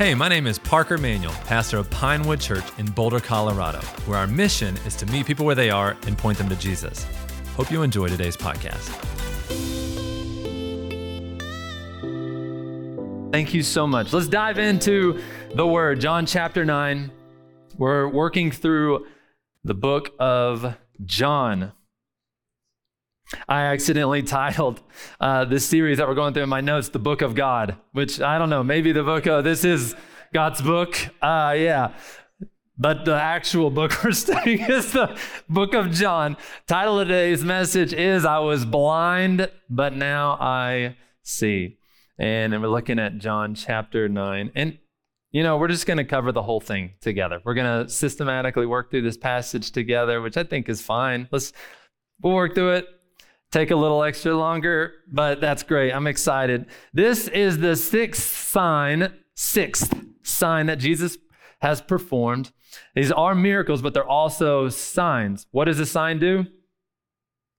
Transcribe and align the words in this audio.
Hey, 0.00 0.14
my 0.14 0.28
name 0.28 0.46
is 0.46 0.58
Parker 0.58 0.96
Manuel, 0.96 1.34
pastor 1.44 1.76
of 1.76 1.90
Pinewood 1.90 2.40
Church 2.40 2.64
in 2.78 2.86
Boulder, 2.86 3.20
Colorado, 3.20 3.80
where 4.06 4.18
our 4.18 4.26
mission 4.26 4.78
is 4.86 4.96
to 4.96 5.04
meet 5.04 5.26
people 5.26 5.44
where 5.44 5.54
they 5.54 5.68
are 5.68 5.94
and 6.06 6.16
point 6.16 6.38
them 6.38 6.48
to 6.48 6.56
Jesus. 6.56 7.06
Hope 7.54 7.70
you 7.70 7.82
enjoy 7.82 8.08
today's 8.08 8.34
podcast. 8.34 8.88
Thank 13.30 13.52
you 13.52 13.62
so 13.62 13.86
much. 13.86 14.14
Let's 14.14 14.26
dive 14.26 14.56
into 14.56 15.20
the 15.54 15.66
word, 15.66 16.00
John 16.00 16.24
chapter 16.24 16.64
9. 16.64 17.10
We're 17.76 18.08
working 18.08 18.50
through 18.50 19.06
the 19.64 19.74
book 19.74 20.14
of 20.18 20.78
John. 21.04 21.72
I 23.48 23.62
accidentally 23.62 24.22
titled 24.24 24.80
uh, 25.20 25.44
this 25.44 25.66
series 25.66 25.98
that 25.98 26.08
we're 26.08 26.14
going 26.14 26.34
through 26.34 26.44
in 26.44 26.48
my 26.48 26.60
notes, 26.60 26.88
The 26.88 26.98
Book 26.98 27.22
of 27.22 27.34
God, 27.34 27.76
which 27.92 28.20
I 28.20 28.38
don't 28.38 28.50
know, 28.50 28.64
maybe 28.64 28.92
the 28.92 29.02
book 29.02 29.26
of 29.26 29.44
this 29.44 29.64
is 29.64 29.94
God's 30.32 30.62
book. 30.62 30.96
Uh, 31.22 31.54
yeah. 31.56 31.94
But 32.78 33.04
the 33.04 33.14
actual 33.14 33.70
book 33.70 34.02
we're 34.02 34.12
studying 34.12 34.60
is 34.60 34.92
the 34.92 35.18
book 35.48 35.74
of 35.74 35.90
John. 35.90 36.36
Title 36.66 37.00
of 37.00 37.08
today's 37.08 37.44
message 37.44 37.92
is 37.92 38.24
I 38.24 38.38
was 38.38 38.64
blind, 38.64 39.50
but 39.68 39.94
now 39.94 40.32
I 40.40 40.96
see. 41.22 41.78
And 42.18 42.52
we're 42.60 42.68
looking 42.68 42.98
at 42.98 43.18
John 43.18 43.54
chapter 43.54 44.08
9. 44.08 44.52
And, 44.54 44.78
you 45.30 45.42
know, 45.42 45.56
we're 45.56 45.68
just 45.68 45.86
going 45.86 45.96
to 45.96 46.04
cover 46.04 46.32
the 46.32 46.42
whole 46.42 46.60
thing 46.60 46.92
together. 47.00 47.40
We're 47.44 47.54
going 47.54 47.84
to 47.84 47.90
systematically 47.90 48.66
work 48.66 48.90
through 48.90 49.02
this 49.02 49.16
passage 49.16 49.70
together, 49.70 50.20
which 50.20 50.36
I 50.36 50.44
think 50.44 50.68
is 50.68 50.82
fine. 50.82 51.28
Let's, 51.30 51.52
we'll 52.22 52.34
work 52.34 52.54
through 52.54 52.72
it 52.72 52.86
take 53.50 53.70
a 53.70 53.76
little 53.76 54.02
extra 54.02 54.36
longer, 54.36 54.94
but 55.10 55.40
that's 55.40 55.62
great. 55.62 55.92
I'm 55.92 56.06
excited. 56.06 56.66
This 56.92 57.28
is 57.28 57.58
the 57.58 57.76
sixth 57.76 58.22
sign, 58.22 59.12
sixth 59.34 59.92
sign 60.22 60.66
that 60.66 60.78
Jesus 60.78 61.18
has 61.60 61.80
performed. 61.80 62.52
These 62.94 63.10
are 63.12 63.34
miracles, 63.34 63.82
but 63.82 63.94
they're 63.94 64.04
also 64.08 64.68
signs. 64.68 65.46
What 65.50 65.64
does 65.64 65.80
a 65.80 65.86
sign 65.86 66.18
do? 66.18 66.46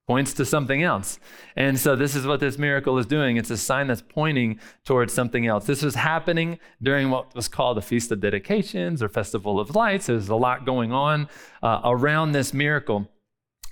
Points 0.07 0.33
to 0.33 0.45
something 0.45 0.81
else. 0.81 1.19
And 1.55 1.79
so 1.79 1.95
this 1.95 2.15
is 2.15 2.25
what 2.25 2.39
this 2.39 2.57
miracle 2.57 2.97
is 2.97 3.05
doing. 3.05 3.37
It's 3.37 3.49
a 3.49 3.57
sign 3.57 3.87
that's 3.87 4.01
pointing 4.01 4.59
towards 4.83 5.13
something 5.13 5.45
else. 5.45 5.65
This 5.65 5.83
was 5.83 5.95
happening 5.95 6.59
during 6.81 7.09
what 7.09 7.35
was 7.35 7.47
called 7.47 7.77
the 7.77 7.81
Feast 7.81 8.11
of 8.11 8.19
Dedications 8.19 9.03
or 9.03 9.09
Festival 9.09 9.59
of 9.59 9.75
Lights. 9.75 10.07
There's 10.07 10.29
a 10.29 10.35
lot 10.35 10.65
going 10.65 10.91
on 10.91 11.29
uh, 11.61 11.81
around 11.83 12.31
this 12.31 12.53
miracle. 12.53 13.09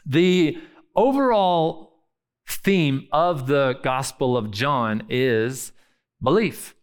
The 0.05 0.57
overall 0.95 1.88
theme 2.49 3.07
of 3.11 3.47
the 3.47 3.79
Gospel 3.83 4.35
of 4.35 4.51
John 4.51 5.03
is 5.09 5.71
belief. 6.21 6.75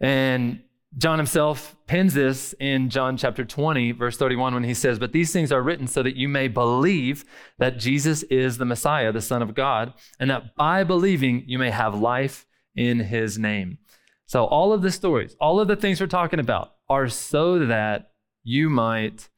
And 0.00 0.62
John 0.96 1.18
himself 1.18 1.76
pins 1.86 2.14
this 2.14 2.54
in 2.58 2.90
John 2.90 3.16
chapter 3.16 3.44
20, 3.44 3.92
verse 3.92 4.16
31, 4.16 4.54
when 4.54 4.64
he 4.64 4.74
says, 4.74 4.98
But 4.98 5.12
these 5.12 5.32
things 5.32 5.52
are 5.52 5.62
written 5.62 5.86
so 5.86 6.02
that 6.02 6.16
you 6.16 6.28
may 6.28 6.48
believe 6.48 7.24
that 7.58 7.78
Jesus 7.78 8.22
is 8.24 8.58
the 8.58 8.64
Messiah, 8.64 9.12
the 9.12 9.20
Son 9.20 9.40
of 9.42 9.54
God, 9.54 9.94
and 10.18 10.30
that 10.30 10.54
by 10.56 10.84
believing 10.84 11.44
you 11.46 11.58
may 11.58 11.70
have 11.70 11.94
life 11.94 12.46
in 12.74 13.00
his 13.00 13.38
name. 13.38 13.78
So, 14.26 14.44
all 14.44 14.72
of 14.72 14.82
the 14.82 14.92
stories, 14.92 15.36
all 15.40 15.60
of 15.60 15.68
the 15.68 15.76
things 15.76 16.00
we're 16.00 16.06
talking 16.06 16.40
about 16.40 16.72
are 16.88 17.08
so 17.08 17.66
that 17.66 18.12
you 18.42 18.70
might 18.70 19.28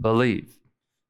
believe. 0.00 0.58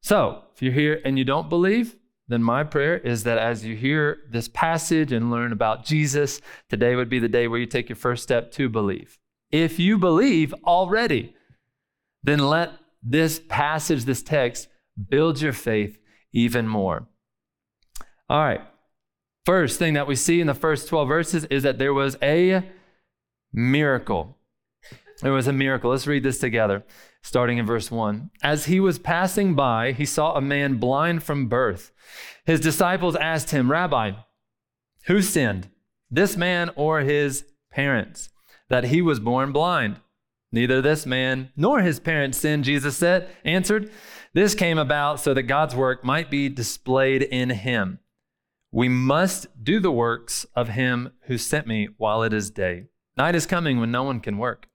So, 0.01 0.45
if 0.55 0.63
you're 0.63 0.73
here 0.73 1.01
and 1.05 1.19
you 1.19 1.25
don't 1.25 1.49
believe, 1.49 1.97
then 2.29 2.43
my 2.43 2.65
prayer 2.65 2.97
is 2.99 3.25
that 3.25 3.39
as 3.39 3.65
you 3.65 3.77
hear 3.77 4.19
this 4.31 4.49
passage 4.49 5.13
and 5.13 5.31
learn 5.31 5.53
about 5.53 5.85
Jesus, 5.85 6.41
today 6.69 6.97
would 6.97 7.09
be 7.09 7.19
the 7.19 7.29
day 7.29 7.47
where 7.47 7.61
you 7.61 7.67
take 7.67 7.89
your 7.89 7.97
first 7.97 8.23
step 8.23 8.51
to 8.53 8.69
believe. 8.69 9.19
If 9.53 9.79
you 9.79 9.97
believe 9.97 10.53
already, 10.65 11.35
then 12.23 12.41
let 12.41 12.73
this 13.03 13.41
passage, 13.49 14.05
this 14.05 14.23
text, 14.23 14.69
build 15.09 15.41
your 15.41 15.53
faith 15.53 15.99
even 16.33 16.67
more. 16.67 17.07
All 18.29 18.41
right. 18.41 18.63
First 19.45 19.79
thing 19.79 19.95
that 19.95 20.09
we 20.09 20.17
see 20.17 20.41
in 20.41 20.49
the 20.49 20.55
first 20.55 20.89
12 20.89 21.07
verses 21.07 21.45
is 21.45 21.63
that 21.63 21.79
there 21.79 21.95
was 21.95 22.17
a 22.21 22.69
miracle. 23.53 24.36
There 25.23 25.33
was 25.33 25.47
a 25.47 25.53
miracle. 25.53 25.91
Let's 25.91 26.07
read 26.07 26.23
this 26.23 26.39
together, 26.39 26.85
starting 27.23 27.59
in 27.59 27.67
verse 27.67 27.91
1. 27.91 28.31
As 28.43 28.67
he 28.67 28.81
was 28.81 28.99
passing 28.99 29.55
by, 29.55 29.93
he 29.93 30.05
saw 30.05 30.35
a 30.35 30.41
man 30.41 30.77
blind 30.77 31.23
from 31.23 31.49
birth. 31.49 31.93
His 32.45 32.61
disciples 32.61 33.17
asked 33.17 33.51
him, 33.51 33.71
Rabbi, 33.71 34.13
who 35.07 35.23
sinned, 35.23 35.69
this 36.11 36.37
man 36.37 36.71
or 36.77 37.01
his 37.01 37.45
parents, 37.71 38.29
that 38.69 38.85
he 38.85 39.01
was 39.01 39.21
born 39.21 39.53
blind? 39.53 40.01
Neither 40.53 40.81
this 40.81 41.07
man 41.07 41.51
nor 41.57 41.81
his 41.81 41.99
parents 41.99 42.39
sinned, 42.39 42.65
Jesus 42.65 42.97
said, 42.97 43.29
answered. 43.45 43.91
This 44.33 44.55
came 44.55 44.79
about 44.79 45.19
so 45.21 45.35
that 45.35 45.45
God's 45.45 45.75
work 45.75 46.05
might 46.05 46.31
be 46.31 46.49
displayed 46.49 47.23
in 47.23 47.51
him. 47.51 48.01
We 48.71 48.89
must 48.89 49.47
do 49.65 49.81
the 49.81 49.91
works 49.91 50.45
of 50.55 50.69
him 50.69 51.13
who 51.23 51.39
sent 51.39 51.67
me 51.67 51.89
while 51.97 52.23
it 52.23 52.33
is 52.33 52.51
day. 52.51 52.85
Night 53.17 53.35
is 53.35 53.47
coming 53.47 53.81
when 53.81 53.91
no 53.91 54.03
one 54.03 54.21
can 54.21 54.37
work. 54.37 54.69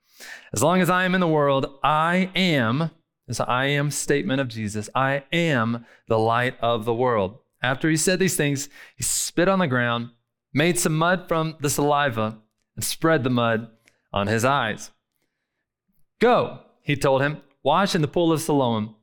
As 0.53 0.63
long 0.63 0.81
as 0.81 0.89
I 0.89 1.05
am 1.05 1.15
in 1.15 1.21
the 1.21 1.27
world, 1.27 1.79
I 1.83 2.31
am, 2.35 2.91
this 3.27 3.39
I 3.39 3.65
am 3.65 3.91
statement 3.91 4.41
of 4.41 4.47
Jesus, 4.47 4.89
I 4.95 5.23
am 5.31 5.85
the 6.07 6.19
light 6.19 6.55
of 6.61 6.85
the 6.85 6.93
world. 6.93 7.39
After 7.61 7.89
he 7.89 7.97
said 7.97 8.19
these 8.19 8.35
things, 8.35 8.69
he 8.95 9.03
spit 9.03 9.47
on 9.47 9.59
the 9.59 9.67
ground, 9.67 10.09
made 10.53 10.79
some 10.79 10.97
mud 10.97 11.27
from 11.27 11.55
the 11.59 11.69
saliva, 11.69 12.39
and 12.75 12.83
spread 12.83 13.23
the 13.23 13.29
mud 13.29 13.69
on 14.13 14.27
his 14.27 14.43
eyes. 14.43 14.91
Go, 16.19 16.59
he 16.81 16.95
told 16.95 17.21
him, 17.21 17.41
wash 17.63 17.95
in 17.95 18.01
the 18.01 18.07
pool 18.07 18.31
of 18.31 18.41
Siloam, 18.41 18.95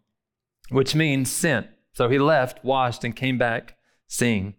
which 0.71 0.95
means 0.95 1.31
sent. 1.31 1.67
So 1.93 2.09
he 2.09 2.19
left, 2.19 2.65
washed, 2.65 3.05
and 3.05 3.15
came 3.15 3.39
back 3.39 3.77
seeing. 4.07 4.55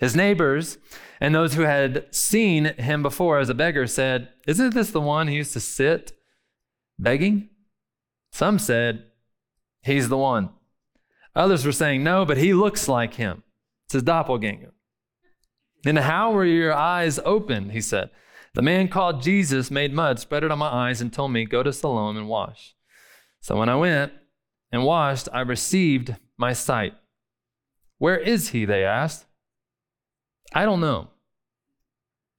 His 0.00 0.14
neighbors 0.14 0.78
and 1.20 1.34
those 1.34 1.54
who 1.54 1.62
had 1.62 2.14
seen 2.14 2.66
him 2.74 3.02
before 3.02 3.38
as 3.38 3.48
a 3.48 3.54
beggar 3.54 3.86
said, 3.86 4.28
Isn't 4.46 4.74
this 4.74 4.90
the 4.90 5.00
one 5.00 5.28
who 5.28 5.34
used 5.34 5.54
to 5.54 5.60
sit 5.60 6.12
begging? 6.98 7.48
Some 8.32 8.58
said, 8.58 9.04
He's 9.82 10.08
the 10.08 10.18
one. 10.18 10.50
Others 11.34 11.64
were 11.64 11.72
saying, 11.72 12.02
No, 12.02 12.24
but 12.24 12.36
he 12.36 12.52
looks 12.52 12.88
like 12.88 13.14
him. 13.14 13.42
It's 13.86 13.94
his 13.94 14.02
doppelganger. 14.02 14.72
Then 15.84 15.96
how 15.96 16.32
were 16.32 16.44
your 16.44 16.74
eyes 16.74 17.20
opened? 17.24 17.72
He 17.72 17.80
said. 17.80 18.10
The 18.54 18.62
man 18.62 18.88
called 18.88 19.22
Jesus 19.22 19.70
made 19.70 19.92
mud, 19.92 20.18
spread 20.18 20.42
it 20.42 20.50
on 20.50 20.58
my 20.58 20.68
eyes, 20.68 21.00
and 21.00 21.12
told 21.12 21.30
me, 21.30 21.44
Go 21.44 21.62
to 21.62 21.72
Siloam 21.72 22.16
and 22.16 22.28
wash. 22.28 22.74
So 23.40 23.56
when 23.56 23.68
I 23.68 23.76
went 23.76 24.12
and 24.72 24.82
washed, 24.82 25.28
I 25.32 25.40
received 25.40 26.16
my 26.36 26.52
sight. 26.52 26.94
Where 27.98 28.18
is 28.18 28.48
he? 28.48 28.64
They 28.64 28.82
asked. 28.82 29.26
I 30.54 30.64
don't 30.64 30.80
know, 30.80 31.08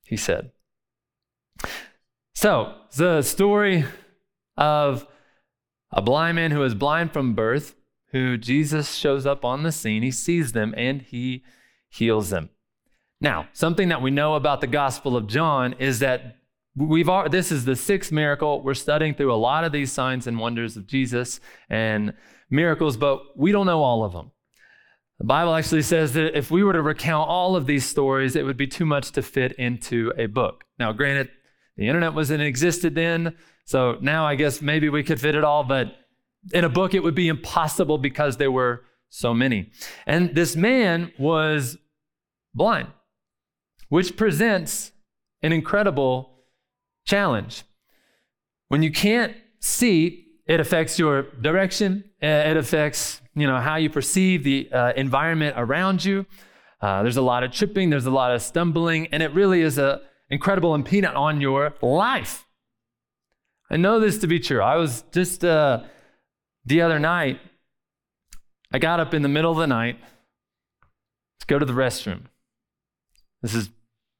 he 0.06 0.18
said. 0.18 0.52
So, 2.34 2.76
the 2.96 3.22
story 3.22 3.86
of 4.56 5.08
a 5.92 6.02
blind 6.02 6.36
man 6.36 6.52
who 6.52 6.64
is 6.64 6.76
blind 6.76 7.12
from 7.12 7.34
birth, 7.34 7.76
who 8.12 8.38
Jesus 8.38 8.96
shows 8.96 9.26
up 9.26 9.44
on 9.44 9.64
the 9.64 9.72
scene, 9.72 10.04
he 10.04 10.12
sees 10.12 10.52
them 10.52 10.74
and 10.78 11.02
he 11.02 11.44
heals 11.90 12.30
them. 12.30 12.50
Now, 13.20 13.48
something 13.54 13.90
that 13.90 14.02
we 14.02 14.12
know 14.12 14.36
about 14.36 14.62
the 14.62 14.68
Gospel 14.68 15.18
of 15.18 15.28
John 15.28 15.74
is 15.80 16.00
that 16.00 16.38
we've 16.76 17.10
this 17.32 17.52
is 17.52 17.66
the 17.66 17.76
sixth 17.76 18.12
miracle. 18.12 18.62
We're 18.62 18.76
studying 18.76 19.16
through 19.16 19.34
a 19.34 19.36
lot 19.36 19.64
of 19.64 19.72
these 19.72 19.92
signs 19.92 20.28
and 20.28 20.38
wonders 20.38 20.78
of 20.78 20.86
Jesus 20.86 21.40
and 21.70 22.14
miracles, 22.50 22.98
but 22.98 23.38
we 23.38 23.52
don't 23.52 23.66
know 23.66 23.82
all 23.82 24.04
of 24.04 24.14
them. 24.14 24.32
The 25.20 25.26
Bible 25.26 25.56
actually 25.56 25.82
says 25.82 26.14
that 26.14 26.38
if 26.38 26.52
we 26.52 26.64
were 26.64 26.74
to 26.74 26.82
recount 26.82 27.28
all 27.28 27.56
of 27.56 27.66
these 27.66 27.86
stories, 27.86 28.36
it 28.36 28.46
would 28.46 28.58
be 28.58 28.68
too 28.68 28.86
much 28.86 29.12
to 29.14 29.24
fit 29.24 29.54
into 29.54 30.14
a 30.18 30.28
book. 30.28 30.64
Now, 30.78 30.92
granted, 30.94 31.30
the 31.76 31.88
internet 31.88 32.14
wasn't 32.14 32.44
existed 32.44 32.94
then, 32.94 33.36
so 33.66 33.98
now 34.02 34.26
I 34.26 34.36
guess 34.36 34.62
maybe 34.62 34.90
we 34.90 35.04
could 35.04 35.20
fit 35.20 35.36
it 35.36 35.44
all, 35.44 35.64
but 35.64 35.96
in 36.54 36.64
a 36.64 36.70
book, 36.70 36.94
it 36.94 37.04
would 37.04 37.16
be 37.16 37.28
impossible 37.28 37.98
because 37.98 38.38
there 38.38 38.52
were 38.52 38.84
so 39.10 39.34
many. 39.34 39.72
And 40.06 40.36
this 40.36 40.56
man 40.56 41.12
was 41.18 41.78
blind, 42.54 42.90
which 43.90 44.16
presents 44.18 44.92
an 45.42 45.52
incredible 45.52 46.44
challenge. 47.06 47.64
When 48.68 48.84
you 48.84 48.92
can't 48.92 49.36
see, 49.60 50.27
it 50.48 50.60
affects 50.60 50.98
your 50.98 51.24
direction, 51.42 52.04
it 52.22 52.58
affects 52.58 53.22
you 53.36 53.46
know 53.46 53.60
how 53.60 53.76
you 53.76 53.90
perceive 53.90 54.44
the 54.44 54.70
uh, 54.72 54.94
environment 54.96 55.56
around 55.58 56.04
you. 56.04 56.26
Uh, 56.82 57.02
there's 57.04 57.18
a 57.18 57.22
lot 57.22 57.44
of 57.44 57.52
tripping, 57.52 57.90
there's 57.90 58.06
a 58.06 58.12
lot 58.12 58.34
of 58.34 58.42
stumbling, 58.42 59.08
and 59.08 59.22
it 59.22 59.34
really 59.34 59.62
is 59.62 59.78
an 59.78 60.00
incredible 60.30 60.76
impediment 60.76 61.16
on 61.16 61.42
your 61.42 61.74
life. 61.82 62.46
I 63.70 63.78
know 63.78 64.00
this 64.00 64.20
to 64.20 64.28
be 64.28 64.40
true. 64.40 64.62
I 64.62 64.78
was 64.78 65.04
just 65.12 65.44
uh, 65.44 65.84
the 66.66 66.82
other 66.82 67.00
night, 67.00 67.40
I 68.72 68.80
got 68.80 69.00
up 69.00 69.14
in 69.14 69.22
the 69.22 69.30
middle 69.30 69.52
of 69.52 69.58
the 69.58 69.68
night 69.68 70.00
to 71.40 71.48
go 71.48 71.60
to 71.60 71.66
the 71.66 71.74
restroom. 71.74 72.24
This 73.42 73.54
is 73.54 73.70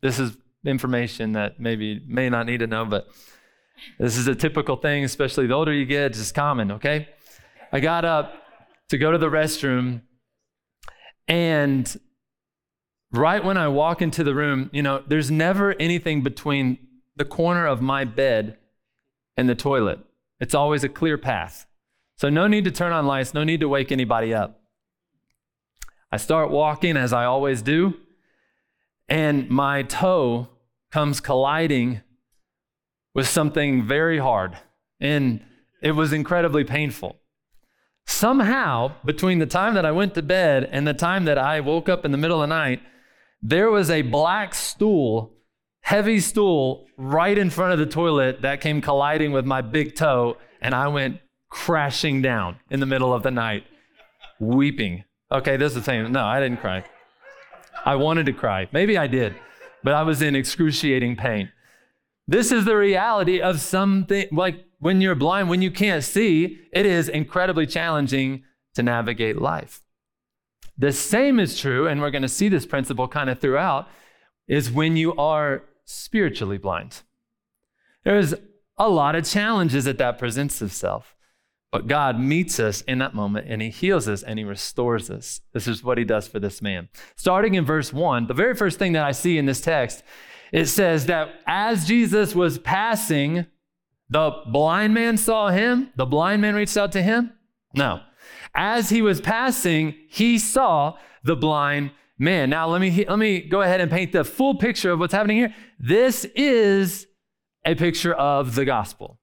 this 0.02 0.20
is 0.20 0.38
information 0.66 1.34
that 1.34 1.60
maybe 1.60 2.02
may 2.08 2.30
not 2.30 2.46
need 2.46 2.60
to 2.60 2.68
know, 2.68 2.86
but 2.86 3.08
This 4.00 4.18
is 4.18 4.28
a 4.28 4.36
typical 4.36 4.76
thing, 4.76 5.04
especially 5.04 5.48
the 5.48 5.54
older 5.54 5.74
you 5.74 5.86
get, 5.86 6.12
it's 6.12 6.20
just 6.20 6.36
common, 6.36 6.72
okay? 6.74 7.10
I 7.72 7.80
got 7.80 8.06
up 8.06 8.34
to 8.90 8.98
go 8.98 9.12
to 9.12 9.18
the 9.18 9.30
restroom, 9.30 10.02
and 11.28 12.00
right 13.12 13.44
when 13.44 13.58
I 13.58 13.68
walk 13.68 14.02
into 14.02 14.24
the 14.24 14.34
room, 14.34 14.70
you 14.72 14.82
know, 14.82 15.04
there's 15.08 15.30
never 15.30 15.74
anything 15.80 16.24
between 16.24 16.78
the 17.16 17.26
corner 17.26 17.66
of 17.66 17.82
my 17.82 18.06
bed 18.06 18.58
and 19.36 19.50
the 19.50 19.56
toilet. 19.56 20.00
It's 20.40 20.56
always 20.56 20.84
a 20.84 20.90
clear 20.90 21.18
path. 21.18 21.66
So, 22.16 22.30
no 22.30 22.48
need 22.48 22.64
to 22.64 22.72
turn 22.72 22.92
on 22.92 23.06
lights, 23.06 23.34
no 23.34 23.44
need 23.44 23.60
to 23.60 23.70
wake 23.70 23.92
anybody 23.92 24.34
up. 24.34 24.62
I 26.12 26.18
start 26.18 26.50
walking 26.50 26.96
as 26.98 27.14
I 27.14 27.26
always 27.26 27.62
do, 27.62 27.96
and 29.10 29.50
my 29.50 29.84
toe 29.84 30.48
comes 30.92 31.20
colliding 31.20 32.02
with 33.18 33.28
something 33.28 33.84
very 33.84 34.20
hard, 34.20 34.56
and 35.00 35.44
it 35.82 35.94
was 35.94 36.14
incredibly 36.14 36.64
painful. 36.64 37.20
Somehow, 38.06 38.92
between 39.04 39.40
the 39.40 39.48
time 39.48 39.74
that 39.74 39.88
I 39.88 39.92
went 39.92 40.14
to 40.14 40.22
bed 40.22 40.70
and 40.72 40.88
the 40.88 40.94
time 40.94 41.26
that 41.26 41.40
I 41.40 41.60
woke 41.60 41.90
up 41.90 42.06
in 42.06 42.12
the 42.12 42.18
middle 42.20 42.44
of 42.44 42.48
the 42.48 42.56
night, 42.56 42.80
there 43.42 43.72
was 43.72 43.90
a 43.90 44.04
black 44.04 44.54
stool, 44.54 45.34
heavy 45.82 46.20
stool, 46.20 46.86
right 46.96 47.36
in 47.36 47.50
front 47.50 47.74
of 47.74 47.80
the 47.80 47.88
toilet 47.88 48.44
that 48.44 48.62
came 48.62 48.82
colliding 48.82 49.32
with 49.32 49.46
my 49.46 49.62
big 49.62 49.96
toe, 49.96 50.38
and 50.62 50.76
I 50.76 50.88
went 50.88 51.20
crashing 51.50 52.22
down 52.22 52.58
in 52.70 52.80
the 52.80 52.86
middle 52.86 53.16
of 53.16 53.24
the 53.24 53.32
night, 53.32 53.64
weeping. 54.40 55.06
Okay, 55.32 55.58
this 55.58 55.72
is 55.72 55.80
the 55.80 55.82
thing. 55.82 56.12
No, 56.12 56.24
I 56.24 56.40
didn't 56.40 56.62
cry. 56.62 56.86
I 57.84 57.96
wanted 57.96 58.28
to 58.28 58.34
cry. 58.34 58.68
Maybe 58.72 58.96
I 58.96 59.08
did, 59.08 59.34
but 59.84 59.96
I 59.96 60.04
was 60.04 60.22
in 60.22 60.36
excruciating 60.36 61.16
pain. 61.16 61.50
This 62.28 62.52
is 62.52 62.66
the 62.66 62.76
reality 62.76 63.42
of 63.42 63.62
something 63.62 64.28
like 64.32 64.66
when 64.80 65.02
you're 65.02 65.16
blind, 65.16 65.50
when 65.50 65.62
you 65.62 65.72
can't 65.72 66.04
see, 66.04 66.60
it 66.74 66.86
is 66.86 67.10
incredibly 67.10 67.66
challenging 67.66 68.44
to 68.76 68.84
navigate 68.84 69.42
life. 69.42 69.82
The 70.78 70.92
same 70.92 71.40
is 71.40 71.60
true, 71.60 71.88
and 71.88 72.00
we're 72.02 72.12
going 72.12 72.22
to 72.22 72.28
see 72.28 72.50
this 72.50 72.66
principle 72.66 73.08
kind 73.08 73.30
of 73.30 73.40
throughout, 73.40 73.88
is 74.48 74.70
when 74.70 74.96
you 74.96 75.16
are 75.16 75.64
spiritually 75.86 76.58
blind. 76.58 77.02
There's 78.04 78.36
a 78.78 78.90
lot 78.90 79.16
of 79.16 79.26
challenges 79.26 79.86
that 79.86 79.98
that 79.98 80.20
presents 80.20 80.62
itself. 80.62 81.16
But 81.72 81.88
God 81.88 82.20
meets 82.20 82.60
us 82.60 82.82
in 82.82 83.00
that 83.00 83.14
moment 83.14 83.48
and 83.50 83.62
he 83.62 83.70
heals 83.70 84.08
us 84.08 84.24
and 84.24 84.40
he 84.40 84.46
restores 84.46 85.10
us. 85.10 85.42
This 85.54 85.68
is 85.68 85.84
what 85.84 85.98
he 85.98 86.06
does 86.06 86.28
for 86.28 86.40
this 86.40 86.62
man. 86.62 86.88
Starting 87.18 87.56
in 87.56 87.66
verse 87.66 87.92
1, 87.92 88.28
the 88.28 88.34
very 88.34 88.56
first 88.56 88.80
thing 88.80 88.94
that 88.94 89.04
I 89.04 89.12
see 89.12 89.38
in 89.38 89.46
this 89.46 89.60
text, 89.60 90.04
it 90.52 90.66
says 90.66 91.06
that 91.08 91.30
as 91.46 91.88
Jesus 91.88 92.36
was 92.36 92.58
passing, 92.60 93.46
the 94.10 94.32
blind 94.48 94.94
man 94.94 95.18
saw 95.18 95.50
him, 95.50 95.92
the 95.96 96.06
blind 96.06 96.42
man 96.42 96.56
reached 96.56 96.78
out 96.78 96.92
to 96.94 97.02
him. 97.02 97.34
No. 97.74 98.02
As 98.56 98.90
he 98.90 99.02
was 99.02 99.22
passing, 99.22 99.96
he 100.10 100.38
saw 100.38 100.98
the 101.24 101.36
blind 101.36 101.92
man. 102.18 102.50
Now 102.50 102.68
let 102.68 102.82
me 102.82 103.06
let 103.08 103.20
me 103.20 103.42
go 103.42 103.62
ahead 103.62 103.82
and 103.82 103.92
paint 103.92 104.12
the 104.12 104.24
full 104.24 104.56
picture 104.56 104.92
of 104.92 105.00
what's 105.00 105.14
happening 105.14 105.38
here. 105.38 105.54
This 105.80 106.26
is 106.36 107.08
a 107.66 107.76
picture 107.76 108.14
of 108.14 108.56
the 108.56 108.66
gospel. 108.66 109.20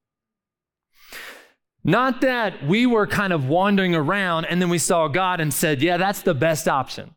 Not 1.82 2.22
that 2.22 2.66
we 2.66 2.86
were 2.86 3.06
kind 3.06 3.32
of 3.32 3.48
wandering 3.48 3.94
around 3.94 4.46
and 4.46 4.60
then 4.60 4.70
we 4.70 4.78
saw 4.78 5.08
God 5.08 5.40
and 5.40 5.52
said, 5.52 5.82
yeah, 5.82 5.98
that's 5.98 6.22
the 6.22 6.34
best 6.34 6.66
option. 6.66 7.13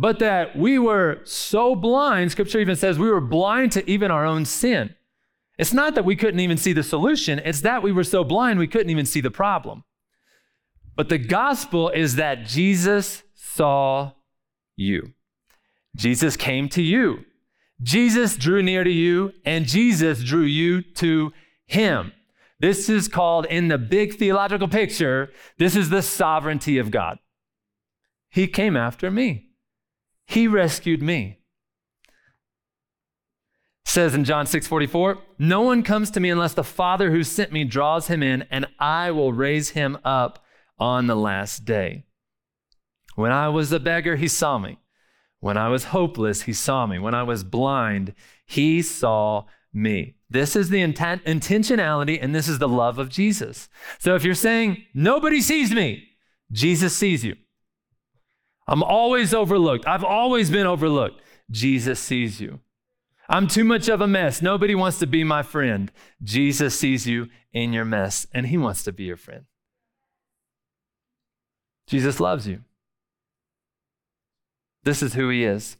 But 0.00 0.20
that 0.20 0.56
we 0.56 0.78
were 0.78 1.18
so 1.24 1.74
blind, 1.74 2.30
scripture 2.30 2.60
even 2.60 2.76
says 2.76 2.98
we 2.98 3.10
were 3.10 3.20
blind 3.20 3.72
to 3.72 3.90
even 3.90 4.12
our 4.12 4.24
own 4.24 4.44
sin. 4.44 4.94
It's 5.58 5.72
not 5.72 5.96
that 5.96 6.04
we 6.04 6.14
couldn't 6.14 6.38
even 6.38 6.56
see 6.56 6.72
the 6.72 6.84
solution, 6.84 7.40
it's 7.44 7.62
that 7.62 7.82
we 7.82 7.90
were 7.90 8.04
so 8.04 8.22
blind 8.22 8.60
we 8.60 8.68
couldn't 8.68 8.90
even 8.90 9.06
see 9.06 9.20
the 9.20 9.30
problem. 9.30 9.82
But 10.94 11.08
the 11.08 11.18
gospel 11.18 11.88
is 11.88 12.14
that 12.14 12.46
Jesus 12.46 13.24
saw 13.34 14.12
you. 14.76 15.14
Jesus 15.96 16.36
came 16.36 16.68
to 16.70 16.82
you. 16.82 17.24
Jesus 17.82 18.36
drew 18.36 18.62
near 18.62 18.84
to 18.84 18.90
you, 18.90 19.32
and 19.44 19.66
Jesus 19.66 20.22
drew 20.22 20.42
you 20.42 20.82
to 20.94 21.32
him. 21.66 22.12
This 22.60 22.88
is 22.88 23.08
called, 23.08 23.46
in 23.46 23.68
the 23.68 23.78
big 23.78 24.16
theological 24.16 24.68
picture, 24.68 25.30
this 25.58 25.76
is 25.76 25.90
the 25.90 26.02
sovereignty 26.02 26.78
of 26.78 26.90
God. 26.90 27.18
He 28.30 28.46
came 28.46 28.76
after 28.76 29.10
me, 29.10 29.47
He 30.28 30.46
rescued 30.46 31.02
me. 31.02 31.40
says 33.86 34.14
in 34.14 34.24
John 34.24 34.46
6 34.46 34.66
44, 34.66 35.18
No 35.38 35.62
one 35.62 35.82
comes 35.82 36.10
to 36.10 36.20
me 36.20 36.28
unless 36.28 36.52
the 36.52 36.62
Father 36.62 37.10
who 37.10 37.24
sent 37.24 37.50
me 37.50 37.64
draws 37.64 38.08
him 38.08 38.22
in, 38.22 38.42
and 38.50 38.66
I 38.78 39.10
will 39.10 39.32
raise 39.32 39.70
him 39.70 39.96
up 40.04 40.44
on 40.78 41.06
the 41.06 41.16
last 41.16 41.64
day. 41.64 42.04
When 43.14 43.32
I 43.32 43.48
was 43.48 43.72
a 43.72 43.80
beggar, 43.80 44.16
he 44.16 44.28
saw 44.28 44.58
me. 44.58 44.78
When 45.40 45.56
I 45.56 45.70
was 45.70 45.84
hopeless, 45.84 46.42
he 46.42 46.52
saw 46.52 46.86
me. 46.86 46.98
When 46.98 47.14
I 47.14 47.22
was 47.22 47.42
blind, 47.42 48.12
he 48.44 48.82
saw 48.82 49.46
me. 49.72 50.16
This 50.28 50.54
is 50.54 50.68
the 50.68 50.82
intent, 50.82 51.24
intentionality, 51.24 52.18
and 52.20 52.34
this 52.34 52.48
is 52.48 52.58
the 52.58 52.68
love 52.68 52.98
of 52.98 53.08
Jesus. 53.08 53.70
So 53.98 54.14
if 54.14 54.24
you're 54.24 54.34
saying, 54.34 54.84
nobody 54.92 55.40
sees 55.40 55.72
me, 55.72 56.06
Jesus 56.52 56.94
sees 56.94 57.24
you. 57.24 57.36
I'm 58.68 58.82
always 58.82 59.32
overlooked. 59.32 59.86
I've 59.86 60.04
always 60.04 60.50
been 60.50 60.66
overlooked. 60.66 61.22
Jesus 61.50 61.98
sees 61.98 62.40
you. 62.40 62.60
I'm 63.28 63.48
too 63.48 63.64
much 63.64 63.88
of 63.88 64.00
a 64.00 64.06
mess. 64.06 64.42
Nobody 64.42 64.74
wants 64.74 64.98
to 64.98 65.06
be 65.06 65.24
my 65.24 65.42
friend. 65.42 65.90
Jesus 66.22 66.78
sees 66.78 67.06
you 67.06 67.28
in 67.52 67.72
your 67.72 67.84
mess, 67.84 68.26
and 68.32 68.46
he 68.46 68.58
wants 68.58 68.84
to 68.84 68.92
be 68.92 69.04
your 69.04 69.16
friend. 69.16 69.44
Jesus 71.86 72.20
loves 72.20 72.46
you. 72.46 72.60
This 74.84 75.02
is 75.02 75.14
who 75.14 75.30
he 75.30 75.44
is. 75.44 75.76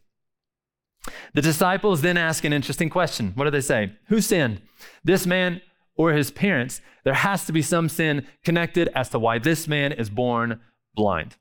The 1.34 1.42
disciples 1.42 2.00
then 2.00 2.16
ask 2.16 2.44
an 2.44 2.52
interesting 2.52 2.90
question. 2.90 3.32
What 3.34 3.44
do 3.44 3.50
they 3.50 3.60
say? 3.60 3.92
Who 4.08 4.20
sinned? 4.20 4.62
This 5.04 5.26
man 5.26 5.60
or 5.94 6.12
his 6.12 6.30
parents? 6.30 6.80
There 7.04 7.14
has 7.14 7.46
to 7.46 7.52
be 7.52 7.62
some 7.62 7.88
sin 7.88 8.26
connected 8.44 8.88
as 8.94 9.10
to 9.10 9.18
why 9.18 9.38
this 9.38 9.68
man 9.68 9.92
is 9.92 10.10
born 10.10 10.60
blind. 10.94 11.36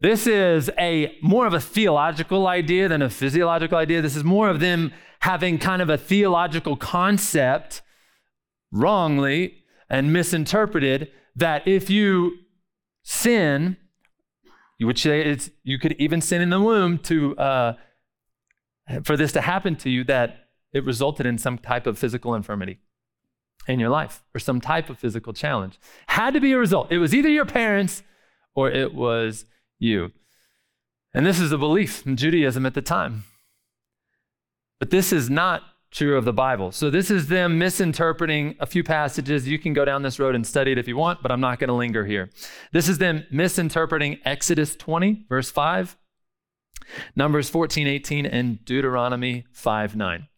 This 0.00 0.26
is 0.28 0.70
a 0.78 1.16
more 1.22 1.46
of 1.46 1.54
a 1.54 1.60
theological 1.60 2.46
idea 2.46 2.88
than 2.88 3.02
a 3.02 3.10
physiological 3.10 3.78
idea. 3.78 4.00
This 4.00 4.14
is 4.14 4.22
more 4.22 4.48
of 4.48 4.60
them 4.60 4.92
having 5.20 5.58
kind 5.58 5.82
of 5.82 5.90
a 5.90 5.98
theological 5.98 6.76
concept 6.76 7.82
wrongly 8.70 9.64
and 9.90 10.12
misinterpreted 10.12 11.10
that 11.34 11.66
if 11.66 11.90
you 11.90 12.32
sin, 13.02 13.76
which 14.80 15.04
it's, 15.04 15.50
you 15.64 15.78
could 15.78 15.96
even 15.98 16.20
sin 16.20 16.42
in 16.42 16.50
the 16.50 16.60
womb 16.60 16.98
to 16.98 17.36
uh, 17.36 17.72
for 19.02 19.16
this 19.16 19.32
to 19.32 19.40
happen 19.40 19.76
to 19.76 19.90
you 19.90 20.04
that 20.04 20.48
it 20.72 20.84
resulted 20.84 21.26
in 21.26 21.38
some 21.38 21.58
type 21.58 21.86
of 21.86 21.98
physical 21.98 22.34
infirmity 22.34 22.78
in 23.66 23.80
your 23.80 23.90
life 23.90 24.22
or 24.34 24.38
some 24.38 24.60
type 24.60 24.88
of 24.88 24.98
physical 24.98 25.32
challenge. 25.32 25.78
Had 26.06 26.34
to 26.34 26.40
be 26.40 26.52
a 26.52 26.58
result. 26.58 26.92
It 26.92 26.98
was 26.98 27.14
either 27.14 27.28
your 27.28 27.44
parents 27.44 28.02
or 28.54 28.70
it 28.70 28.94
was 28.94 29.44
you. 29.78 30.12
And 31.14 31.26
this 31.26 31.40
is 31.40 31.52
a 31.52 31.58
belief 31.58 32.06
in 32.06 32.16
Judaism 32.16 32.66
at 32.66 32.74
the 32.74 32.82
time. 32.82 33.24
But 34.78 34.90
this 34.90 35.12
is 35.12 35.28
not 35.28 35.62
true 35.90 36.16
of 36.16 36.24
the 36.24 36.32
Bible. 36.32 36.70
So 36.70 36.90
this 36.90 37.10
is 37.10 37.28
them 37.28 37.58
misinterpreting 37.58 38.56
a 38.60 38.66
few 38.66 38.84
passages. 38.84 39.48
You 39.48 39.58
can 39.58 39.72
go 39.72 39.84
down 39.84 40.02
this 40.02 40.18
road 40.18 40.34
and 40.34 40.46
study 40.46 40.72
it 40.72 40.78
if 40.78 40.86
you 40.86 40.96
want, 40.96 41.22
but 41.22 41.32
I'm 41.32 41.40
not 41.40 41.58
going 41.58 41.68
to 41.68 41.74
linger 41.74 42.04
here. 42.04 42.30
This 42.72 42.88
is 42.88 42.98
them 42.98 43.24
misinterpreting 43.30 44.18
Exodus 44.24 44.76
20, 44.76 45.26
verse 45.28 45.50
5, 45.50 45.96
Numbers 47.16 47.48
14, 47.48 47.86
18, 47.86 48.26
and 48.26 48.64
Deuteronomy 48.64 49.46
5, 49.52 49.96
9. 49.96 50.28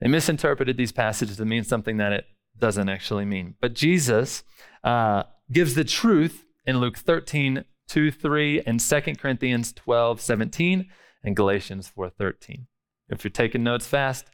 They 0.00 0.08
misinterpreted 0.08 0.76
these 0.76 0.92
passages 0.92 1.36
to 1.36 1.44
mean 1.44 1.64
something 1.64 1.98
that 1.98 2.12
it 2.12 2.24
doesn't 2.58 2.88
actually 2.88 3.24
mean. 3.24 3.54
But 3.60 3.74
Jesus 3.74 4.42
uh, 4.84 5.24
gives 5.52 5.74
the 5.74 5.84
truth 5.84 6.44
in 6.66 6.78
Luke 6.78 6.96
13, 6.96 7.64
2, 7.88 8.10
3, 8.10 8.62
and 8.66 8.80
2 8.80 9.00
Corinthians 9.18 9.72
12, 9.72 10.20
17, 10.20 10.88
and 11.24 11.36
Galatians 11.36 11.88
4, 11.88 12.10
13. 12.10 12.66
If 13.08 13.24
you're 13.24 13.30
taking 13.30 13.64
notes 13.64 13.86
fast 13.86 14.26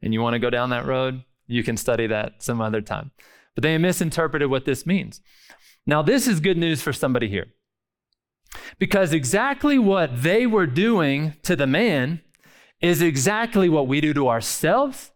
and 0.00 0.12
you 0.12 0.20
want 0.20 0.34
to 0.34 0.40
go 0.40 0.50
down 0.50 0.70
that 0.70 0.86
road, 0.86 1.24
you 1.46 1.62
can 1.62 1.76
study 1.76 2.06
that 2.06 2.42
some 2.42 2.60
other 2.60 2.80
time. 2.80 3.10
But 3.54 3.62
they 3.62 3.76
misinterpreted 3.78 4.50
what 4.50 4.64
this 4.64 4.86
means. 4.86 5.20
Now, 5.86 6.02
this 6.02 6.26
is 6.26 6.40
good 6.40 6.56
news 6.56 6.80
for 6.80 6.92
somebody 6.92 7.28
here. 7.28 7.46
Because 8.78 9.12
exactly 9.12 9.78
what 9.78 10.22
they 10.22 10.46
were 10.46 10.66
doing 10.66 11.34
to 11.42 11.56
the 11.56 11.66
man 11.66 12.20
is 12.80 13.02
exactly 13.02 13.68
what 13.68 13.86
we 13.86 14.00
do 14.00 14.12
to 14.14 14.28
ourselves, 14.28 15.12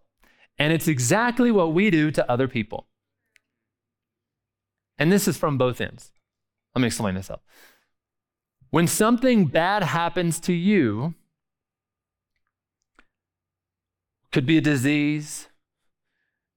and 0.59 0.73
it's 0.73 0.89
exactly 0.89 1.51
what 1.51 1.73
we 1.73 1.91
do 1.91 2.11
to 2.11 2.31
other 2.31 2.49
people. 2.49 2.89
And 4.99 5.13
this 5.13 5.29
is 5.29 5.37
from 5.37 5.59
both 5.59 5.81
ends. 5.81 6.13
Let 6.75 6.81
me 6.81 6.87
explain 6.87 7.15
this 7.15 7.31
up. 7.31 7.43
When 8.77 8.87
something 8.87 9.47
bad 9.47 9.85
happens 9.85 10.39
to 10.41 10.53
you, 10.53 11.15
could 14.33 14.45
be 14.45 14.59
a 14.59 14.61
disease, 14.61 15.49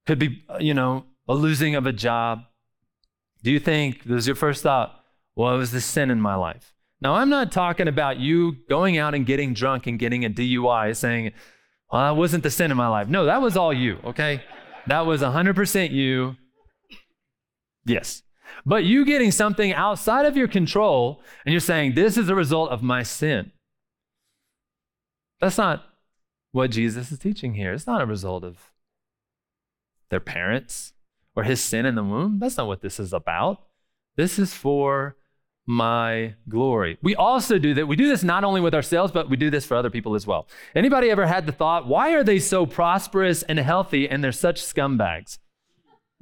could 0.05 0.19
be, 0.19 0.43
you 0.59 0.73
know, 0.73 1.05
a 1.29 1.33
losing 1.33 1.75
of 1.75 1.85
a 1.85 1.93
job, 1.93 2.43
do 3.41 3.49
you 3.49 3.57
think, 3.61 4.03
was 4.05 4.27
your 4.27 4.35
first 4.35 4.63
thought, 4.63 5.01
well, 5.37 5.55
it 5.55 5.59
was 5.59 5.71
the 5.71 5.79
sin 5.79 6.11
in 6.11 6.19
my 6.19 6.35
life? 6.35 6.73
Now, 6.99 7.15
I'm 7.15 7.29
not 7.29 7.53
talking 7.53 7.87
about 7.87 8.17
you 8.17 8.57
going 8.67 8.97
out 8.97 9.15
and 9.15 9.25
getting 9.25 9.53
drunk 9.53 9.87
and 9.87 9.97
getting 9.97 10.25
a 10.25 10.29
DUI 10.29 10.97
saying, 10.97 11.31
well, 11.89 12.01
that 12.01 12.19
wasn't 12.19 12.43
the 12.43 12.51
sin 12.51 12.69
in 12.69 12.75
my 12.75 12.89
life. 12.89 13.07
No, 13.07 13.23
that 13.27 13.41
was 13.41 13.55
all 13.55 13.71
you, 13.71 13.97
okay? 14.03 14.43
That 14.87 15.05
was 15.05 15.21
100% 15.21 15.91
you. 15.91 16.35
Yes. 17.85 18.23
But 18.65 18.83
you 18.83 19.05
getting 19.05 19.31
something 19.31 19.73
outside 19.73 20.25
of 20.25 20.37
your 20.37 20.47
control 20.47 21.21
and 21.45 21.53
you're 21.53 21.59
saying, 21.59 21.95
this 21.95 22.17
is 22.17 22.29
a 22.29 22.35
result 22.35 22.71
of 22.71 22.83
my 22.83 23.03
sin. 23.03 23.51
That's 25.39 25.57
not 25.57 25.85
what 26.51 26.71
Jesus 26.71 27.11
is 27.11 27.19
teaching 27.19 27.53
here. 27.53 27.73
It's 27.73 27.87
not 27.87 28.01
a 28.01 28.05
result 28.05 28.43
of 28.43 28.71
their 30.09 30.19
parents 30.19 30.93
or 31.35 31.43
his 31.43 31.61
sin 31.61 31.85
in 31.85 31.95
the 31.95 32.03
womb. 32.03 32.39
That's 32.39 32.57
not 32.57 32.67
what 32.67 32.81
this 32.81 32.99
is 32.99 33.13
about. 33.13 33.63
This 34.17 34.37
is 34.37 34.53
for 34.53 35.15
my 35.65 36.33
glory. 36.49 36.97
We 37.03 37.15
also 37.15 37.59
do 37.59 37.75
that. 37.75 37.87
We 37.87 37.95
do 37.95 38.07
this 38.07 38.23
not 38.23 38.43
only 38.43 38.59
with 38.59 38.73
ourselves, 38.73 39.11
but 39.11 39.29
we 39.29 39.37
do 39.37 39.51
this 39.51 39.65
for 39.65 39.77
other 39.77 39.91
people 39.91 40.15
as 40.15 40.25
well. 40.25 40.47
Anybody 40.73 41.11
ever 41.11 41.27
had 41.27 41.45
the 41.45 41.51
thought, 41.51 41.87
why 41.87 42.13
are 42.13 42.23
they 42.23 42.39
so 42.39 42.65
prosperous 42.65 43.43
and 43.43 43.59
healthy 43.59 44.09
and 44.09 44.23
they're 44.23 44.31
such 44.31 44.61
scumbags? 44.61 45.37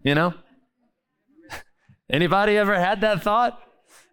You 0.04 0.16
know? 0.16 0.34
Anybody 2.10 2.58
ever 2.58 2.80
had 2.80 3.02
that 3.02 3.22
thought? 3.22 3.60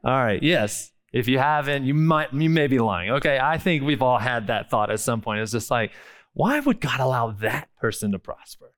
All 0.04 0.12
right, 0.12 0.42
yes. 0.42 0.92
If 1.12 1.28
you 1.28 1.38
haven't, 1.38 1.84
you 1.84 1.94
might 1.94 2.32
you 2.32 2.50
may 2.50 2.66
be 2.66 2.80
lying. 2.80 3.10
Okay, 3.10 3.38
I 3.40 3.58
think 3.58 3.84
we've 3.84 4.02
all 4.02 4.18
had 4.18 4.48
that 4.48 4.68
thought 4.68 4.90
at 4.90 4.98
some 5.00 5.20
point. 5.20 5.40
It's 5.40 5.52
just 5.52 5.70
like, 5.70 5.92
why 6.32 6.58
would 6.58 6.80
God 6.80 6.98
allow 6.98 7.30
that 7.30 7.68
person 7.80 8.10
to 8.12 8.18
prosper? 8.18 8.74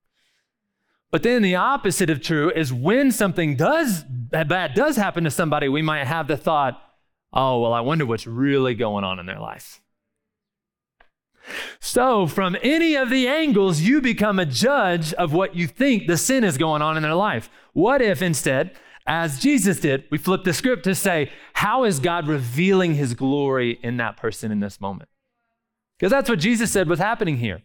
But 1.11 1.23
then 1.23 1.41
the 1.41 1.55
opposite 1.55 2.11
of 2.11 2.21
true 2.21 2.51
is 2.51 2.73
when 2.73 3.11
something 3.11 3.57
does 3.57 4.05
bad 4.05 4.75
does 4.75 4.97
happen 4.97 5.25
to 5.25 5.31
somebody, 5.31 5.69
we 5.69 5.81
might 5.81 6.05
have 6.05 6.29
the 6.29 6.37
thought, 6.37 6.79
oh, 7.33 7.61
well, 7.61 7.73
I 7.73 7.81
wonder 7.81 8.05
what's 8.05 8.27
really 8.27 8.75
going 8.75 9.05
on 9.05 9.19
in 9.19 9.25
their 9.25 9.41
life. 9.41 9.81
So, 11.81 12.27
from 12.27 12.57
any 12.63 12.97
of 12.97 13.09
the 13.09 13.29
angles, 13.29 13.81
you 13.81 14.01
become 14.01 14.39
a 14.39 14.47
judge 14.47 15.13
of 15.15 15.33
what 15.33 15.55
you 15.55 15.67
think 15.69 16.07
the 16.07 16.17
sin 16.17 16.43
is 16.43 16.59
going 16.59 16.83
on 16.83 16.97
in 16.97 17.03
their 17.03 17.15
life. 17.15 17.49
What 17.73 18.03
if 18.03 18.21
instead, 18.21 18.73
as 19.07 19.39
Jesus 19.39 19.81
did, 19.81 20.05
we 20.11 20.19
flip 20.19 20.45
the 20.45 20.53
script 20.53 20.85
to 20.85 20.95
say, 20.95 21.31
how 21.55 21.85
is 21.85 22.01
God 22.01 22.29
revealing 22.29 22.95
his 22.95 23.15
glory 23.15 23.79
in 23.83 23.97
that 23.99 24.17
person 24.17 24.51
in 24.51 24.61
this 24.61 24.81
moment? 24.81 25.09
Because 25.99 26.11
that's 26.11 26.29
what 26.29 26.39
Jesus 26.39 26.71
said 26.71 26.89
was 26.89 26.99
happening 26.99 27.39
here. 27.39 27.63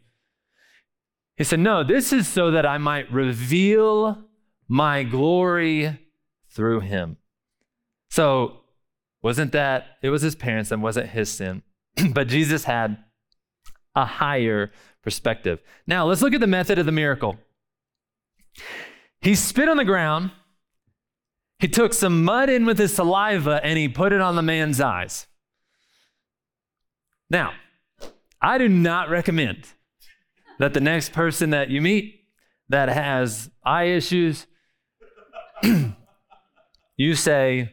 He 1.38 1.44
said, 1.44 1.60
No, 1.60 1.84
this 1.84 2.14
is 2.14 2.28
so 2.28 2.52
that 2.52 2.66
I 2.66 2.78
might 2.78 3.12
reveal 3.12 4.24
my 4.68 5.04
glory 5.04 6.00
through 6.50 6.82
him. 6.82 7.18
So, 8.10 8.58
wasn't 9.22 9.52
that, 9.52 9.98
it 10.02 10.10
was 10.10 10.22
his 10.22 10.36
parents 10.36 10.72
and 10.72 10.82
wasn't 10.82 11.10
his 11.10 11.30
sin. 11.30 11.64
but 12.14 12.28
Jesus 12.28 12.66
had 12.66 12.98
a 13.96 14.06
higher 14.06 14.72
perspective. 15.04 15.60
Now, 15.88 16.06
let's 16.06 16.22
look 16.22 16.34
at 16.34 16.42
the 16.42 16.48
method 16.48 16.80
of 16.80 16.86
the 16.86 16.92
miracle. 16.92 17.38
He 19.22 19.36
spit 19.36 19.70
on 19.70 19.78
the 19.78 19.86
ground, 19.86 20.32
he 21.62 21.68
took 21.68 21.94
some 21.94 22.24
mud 22.26 22.50
in 22.50 22.66
with 22.66 22.80
his 22.80 22.94
saliva, 22.94 23.62
and 23.64 23.78
he 23.78 23.88
put 23.88 24.12
it 24.12 24.20
on 24.20 24.36
the 24.36 24.42
man's 24.42 24.82
eyes. 24.82 25.28
Now, 27.30 27.54
I 28.42 28.58
do 28.58 28.68
not 28.68 29.10
recommend 29.10 29.68
that 30.58 30.74
the 30.74 30.82
next 30.82 31.14
person 31.14 31.52
that 31.52 31.70
you 31.70 31.80
meet 31.80 32.26
that 32.70 32.90
has 32.90 33.52
eye 33.64 33.86
issues, 33.86 34.48
you 36.98 37.16
say, 37.16 37.72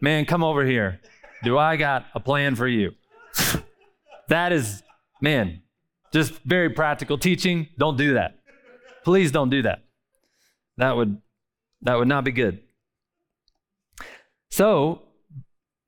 Man, 0.00 0.24
come 0.24 0.44
over 0.44 0.64
here. 0.64 1.00
Do 1.42 1.58
I 1.58 1.76
got 1.76 2.04
a 2.14 2.20
plan 2.20 2.54
for 2.54 2.68
you? 2.68 2.92
that 4.28 4.52
is, 4.52 4.82
man, 5.20 5.62
just 6.12 6.34
very 6.44 6.70
practical 6.70 7.18
teaching. 7.18 7.68
Don't 7.78 7.96
do 7.96 8.14
that. 8.14 8.38
Please 9.04 9.32
don't 9.32 9.50
do 9.50 9.62
that. 9.62 9.84
That 10.76 10.96
would 10.96 11.20
that 11.82 11.98
would 11.98 12.08
not 12.08 12.24
be 12.24 12.32
good. 12.32 12.60
So, 14.50 15.02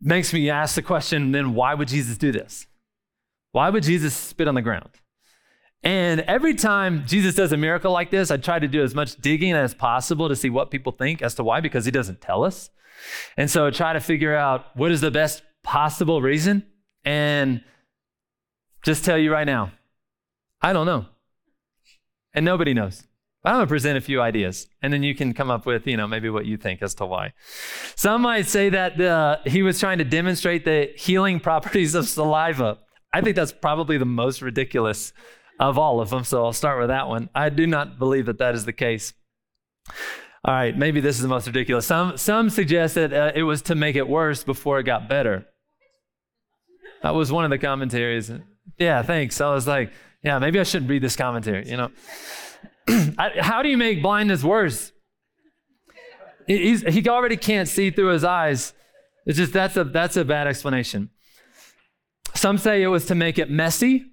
makes 0.00 0.32
me 0.32 0.48
ask 0.50 0.74
the 0.74 0.82
question 0.82 1.32
then 1.32 1.54
why 1.54 1.74
would 1.74 1.88
Jesus 1.88 2.18
do 2.18 2.32
this? 2.32 2.66
Why 3.52 3.70
would 3.70 3.82
Jesus 3.82 4.14
spit 4.14 4.48
on 4.48 4.54
the 4.54 4.62
ground? 4.62 4.90
And 5.82 6.20
every 6.20 6.54
time 6.54 7.04
Jesus 7.06 7.34
does 7.34 7.52
a 7.52 7.56
miracle 7.56 7.92
like 7.92 8.10
this, 8.10 8.30
I 8.30 8.36
try 8.36 8.58
to 8.58 8.68
do 8.68 8.82
as 8.82 8.94
much 8.94 9.16
digging 9.16 9.52
as 9.52 9.74
possible 9.74 10.28
to 10.28 10.36
see 10.36 10.50
what 10.50 10.70
people 10.70 10.92
think 10.92 11.22
as 11.22 11.34
to 11.36 11.44
why, 11.44 11.60
because 11.60 11.84
he 11.84 11.90
doesn't 11.90 12.20
tell 12.20 12.44
us. 12.44 12.70
And 13.36 13.50
so 13.50 13.66
I 13.66 13.70
try 13.70 13.92
to 13.92 14.00
figure 14.00 14.34
out 14.34 14.76
what 14.76 14.90
is 14.90 15.00
the 15.00 15.10
best 15.10 15.42
possible 15.62 16.20
reason. 16.20 16.64
And 17.04 17.62
just 18.82 19.04
tell 19.04 19.16
you 19.16 19.32
right 19.32 19.46
now, 19.46 19.72
I 20.60 20.72
don't 20.72 20.86
know. 20.86 21.06
And 22.34 22.44
nobody 22.44 22.74
knows. 22.74 23.07
I'm 23.45 23.54
going 23.54 23.66
to 23.66 23.68
present 23.68 23.97
a 23.97 24.00
few 24.00 24.21
ideas, 24.21 24.66
and 24.83 24.92
then 24.92 25.02
you 25.02 25.14
can 25.14 25.33
come 25.33 25.50
up 25.50 25.64
with, 25.64 25.87
you 25.87 25.97
know, 25.97 26.09
maybe 26.09 26.28
what 26.28 26.45
you 26.45 26.57
think 26.57 26.83
as 26.83 26.95
to 26.95 27.07
why. 27.07 27.33
Some 27.95 28.23
might 28.23 28.47
say 28.47 28.68
that 28.68 29.00
uh, 29.00 29.38
he 29.47 29.62
was 29.62 29.78
trying 29.78 29.99
to 29.99 30.04
demonstrate 30.04 30.64
the 30.64 30.90
healing 30.97 31.38
properties 31.38 31.95
of 31.95 32.09
saliva. 32.09 32.78
I 33.12 33.21
think 33.21 33.37
that's 33.37 33.52
probably 33.52 33.97
the 33.97 34.04
most 34.04 34.42
ridiculous 34.42 35.12
of 35.61 35.78
all 35.78 36.00
of 36.00 36.11
them. 36.11 36.25
So 36.25 36.45
I'll 36.45 36.52
start 36.52 36.78
with 36.80 36.88
that 36.88 37.09
one. 37.09 37.30
I 37.35 37.49
do 37.49 37.66
not 37.66 37.99
believe 37.99 38.26
that 38.26 38.38
that 38.38 38.54
is 38.54 38.64
the 38.64 38.73
case. 38.73 39.12
All 40.45 40.54
right, 40.54 40.76
maybe 40.76 41.00
this 41.00 41.16
is 41.16 41.23
the 41.23 41.28
most 41.28 41.47
ridiculous. 41.47 41.87
Some, 41.87 42.16
some 42.16 42.50
suggest 42.50 42.97
that 42.97 43.12
uh, 43.12 43.33
it 43.35 43.42
was 43.45 43.62
to 43.62 43.75
make 43.75 43.97
it 43.97 44.09
worse 44.09 44.45
before 44.45 44.78
it 44.78 44.85
got 44.85 45.09
better. 45.09 45.47
That 47.02 47.14
was 47.14 47.33
one 47.33 47.45
of 47.45 47.50
the 47.50 47.59
commentaries. 47.59 48.30
Yeah, 48.78 49.02
thanks. 49.02 49.40
I 49.40 49.52
was 49.52 49.66
like, 49.66 49.92
yeah, 50.23 50.38
maybe 50.38 50.59
I 50.59 50.64
shouldn't 50.64 50.90
read 50.90 51.02
this 51.02 51.16
commentary, 51.16 51.68
you 51.68 51.76
know. 51.76 51.90
How 53.18 53.62
do 53.62 53.68
you 53.68 53.76
make 53.76 54.02
blindness 54.02 54.42
worse? 54.42 54.92
He's, 56.47 56.83
he 56.83 57.07
already 57.09 57.37
can't 57.37 57.68
see 57.68 57.90
through 57.90 58.09
his 58.09 58.25
eyes. 58.25 58.73
It's 59.26 59.37
just 59.37 59.52
that's 59.52 59.76
a 59.76 59.85
that's 59.85 60.16
a 60.16 60.25
bad 60.25 60.47
explanation. 60.47 61.11
Some 62.35 62.57
say 62.57 62.83
it 62.83 62.87
was 62.87 63.04
to 63.07 63.14
make 63.14 63.38
it 63.38 63.50
messy 63.50 64.07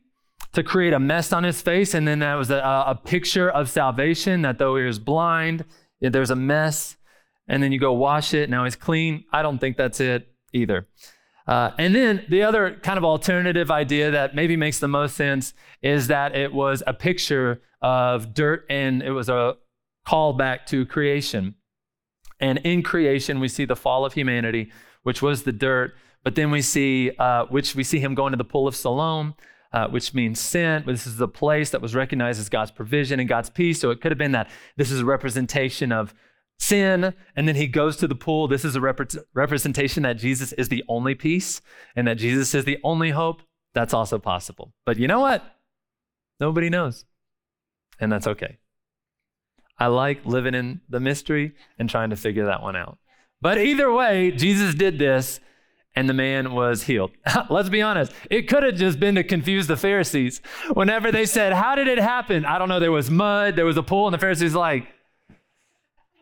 to 0.53 0.63
create 0.63 0.93
a 0.93 0.99
mess 0.99 1.31
on 1.31 1.43
his 1.43 1.61
face. 1.61 1.93
And 1.93 2.07
then 2.07 2.19
that 2.19 2.35
was 2.35 2.49
a, 2.49 2.57
a 2.57 2.99
picture 3.01 3.49
of 3.49 3.69
salvation 3.69 4.41
that 4.41 4.57
though 4.57 4.75
he 4.75 4.83
was 4.83 4.99
blind, 4.99 5.63
there's 6.01 6.29
a 6.29 6.35
mess. 6.35 6.97
And 7.47 7.61
then 7.61 7.71
you 7.71 7.79
go 7.79 7.93
wash 7.93 8.33
it. 8.33 8.49
Now 8.49 8.63
he's 8.63 8.75
clean. 8.75 9.25
I 9.31 9.41
don't 9.41 9.59
think 9.59 9.77
that's 9.77 9.99
it 9.99 10.27
either. 10.51 10.87
Uh, 11.47 11.71
and 11.77 11.93
then 11.93 12.25
the 12.29 12.41
other 12.41 12.79
kind 12.81 12.97
of 12.97 13.05
alternative 13.05 13.69
idea 13.69 14.11
that 14.11 14.33
maybe 14.33 14.55
makes 14.57 14.79
the 14.79 14.87
most 14.87 15.15
sense 15.15 15.53
is 15.81 16.07
that 16.07 16.35
it 16.35 16.53
was 16.53 16.81
a 16.87 16.93
picture 16.93 17.61
of 17.81 18.33
dirt 18.33 18.65
and 18.69 19.03
it 19.03 19.11
was 19.11 19.29
a 19.29 19.55
callback 20.07 20.65
to 20.65 20.85
creation. 20.85 21.55
And 22.39 22.59
in 22.59 22.81
creation, 22.81 23.39
we 23.39 23.47
see 23.47 23.65
the 23.65 23.75
fall 23.75 24.05
of 24.05 24.13
humanity, 24.13 24.71
which 25.03 25.21
was 25.21 25.43
the 25.43 25.51
dirt. 25.51 25.93
But 26.23 26.35
then 26.35 26.51
we 26.51 26.61
see, 26.61 27.11
uh, 27.17 27.45
which 27.45 27.75
we 27.75 27.83
see 27.83 27.99
him 27.99 28.15
going 28.15 28.31
to 28.31 28.37
the 28.37 28.43
pool 28.43 28.67
of 28.67 28.75
Siloam, 28.75 29.35
uh, 29.71 29.87
which 29.87 30.13
means 30.13 30.39
sent. 30.39 30.87
This 30.87 31.05
is 31.05 31.21
a 31.21 31.27
place 31.27 31.69
that 31.69 31.81
was 31.81 31.93
recognized 31.93 32.39
as 32.39 32.49
God's 32.49 32.71
provision 32.71 33.19
and 33.19 33.29
God's 33.29 33.49
peace. 33.49 33.79
So 33.79 33.91
it 33.91 34.01
could 34.01 34.11
have 34.11 34.17
been 34.17 34.31
that 34.31 34.49
this 34.77 34.89
is 34.89 35.01
a 35.01 35.05
representation 35.05 35.91
of 35.91 36.13
sin. 36.59 37.13
And 37.35 37.47
then 37.47 37.55
he 37.55 37.67
goes 37.67 37.97
to 37.97 38.07
the 38.07 38.15
pool. 38.15 38.47
This 38.47 38.65
is 38.65 38.75
a 38.75 38.81
rep- 38.81 39.11
representation 39.33 40.03
that 40.03 40.17
Jesus 40.17 40.53
is 40.53 40.69
the 40.69 40.83
only 40.87 41.15
peace 41.15 41.61
and 41.95 42.07
that 42.07 42.15
Jesus 42.15 42.53
is 42.55 42.65
the 42.65 42.77
only 42.83 43.11
hope. 43.11 43.41
That's 43.73 43.93
also 43.93 44.19
possible. 44.19 44.73
But 44.85 44.97
you 44.97 45.07
know 45.07 45.19
what? 45.19 45.43
Nobody 46.39 46.69
knows. 46.69 47.05
And 47.99 48.11
that's 48.11 48.27
okay. 48.27 48.57
I 49.77 49.87
like 49.87 50.25
living 50.25 50.55
in 50.55 50.81
the 50.87 50.99
mystery 50.99 51.53
and 51.77 51.89
trying 51.89 52.09
to 52.11 52.15
figure 52.15 52.45
that 52.45 52.61
one 52.61 52.75
out. 52.75 52.97
But 53.41 53.57
either 53.57 53.91
way, 53.91 54.31
Jesus 54.31 54.73
did 54.73 54.97
this 54.97 55.39
and 55.95 56.09
the 56.09 56.13
man 56.13 56.53
was 56.53 56.83
healed. 56.83 57.11
Let's 57.49 57.69
be 57.69 57.81
honest, 57.81 58.11
it 58.29 58.47
could 58.47 58.63
have 58.63 58.75
just 58.75 58.99
been 58.99 59.15
to 59.15 59.23
confuse 59.23 59.67
the 59.67 59.77
Pharisees. 59.77 60.41
Whenever 60.73 61.11
they 61.11 61.25
said, 61.25 61.53
How 61.53 61.75
did 61.75 61.87
it 61.87 61.99
happen? 61.99 62.45
I 62.45 62.57
don't 62.57 62.69
know, 62.69 62.79
there 62.79 62.91
was 62.91 63.09
mud, 63.09 63.55
there 63.55 63.65
was 63.65 63.77
a 63.77 63.83
pool, 63.83 64.07
and 64.07 64.13
the 64.13 64.19
Pharisees 64.19 64.55
like, 64.55 64.87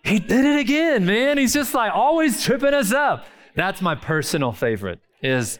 He 0.03 0.19
did 0.19 0.45
it 0.45 0.60
again, 0.60 1.05
man. 1.05 1.38
He's 1.38 1.53
just 1.53 1.74
like 1.74 1.93
always 1.93 2.43
tripping 2.43 2.74
us 2.74 2.91
up. 2.91 3.25
That's 3.55 3.81
my 3.81 3.95
personal 3.95 4.51
favorite, 4.51 5.00
is 5.22 5.60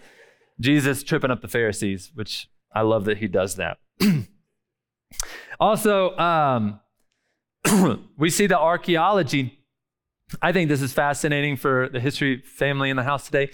Jesus 0.60 1.04
tripping 1.04 1.32
up 1.32 1.42
the 1.42 1.48
Pharisees, 1.48 2.12
which 2.14 2.50
I 2.74 2.82
love 2.82 3.06
that 3.06 3.18
he 3.18 3.28
does 3.28 3.56
that. 3.56 3.78
also, 5.60 6.18
um, 6.18 6.80
we 8.18 8.30
see 8.30 8.48
the 8.48 8.60
archaeology. 8.60 9.60
I 10.42 10.52
think 10.52 10.68
this 10.68 10.82
is 10.82 10.92
fascinating 10.92 11.56
for 11.56 11.88
the 11.90 12.00
history 12.00 12.42
family 12.42 12.90
in 12.90 12.98
the 12.98 13.04
house 13.04 13.26
today 13.26 13.52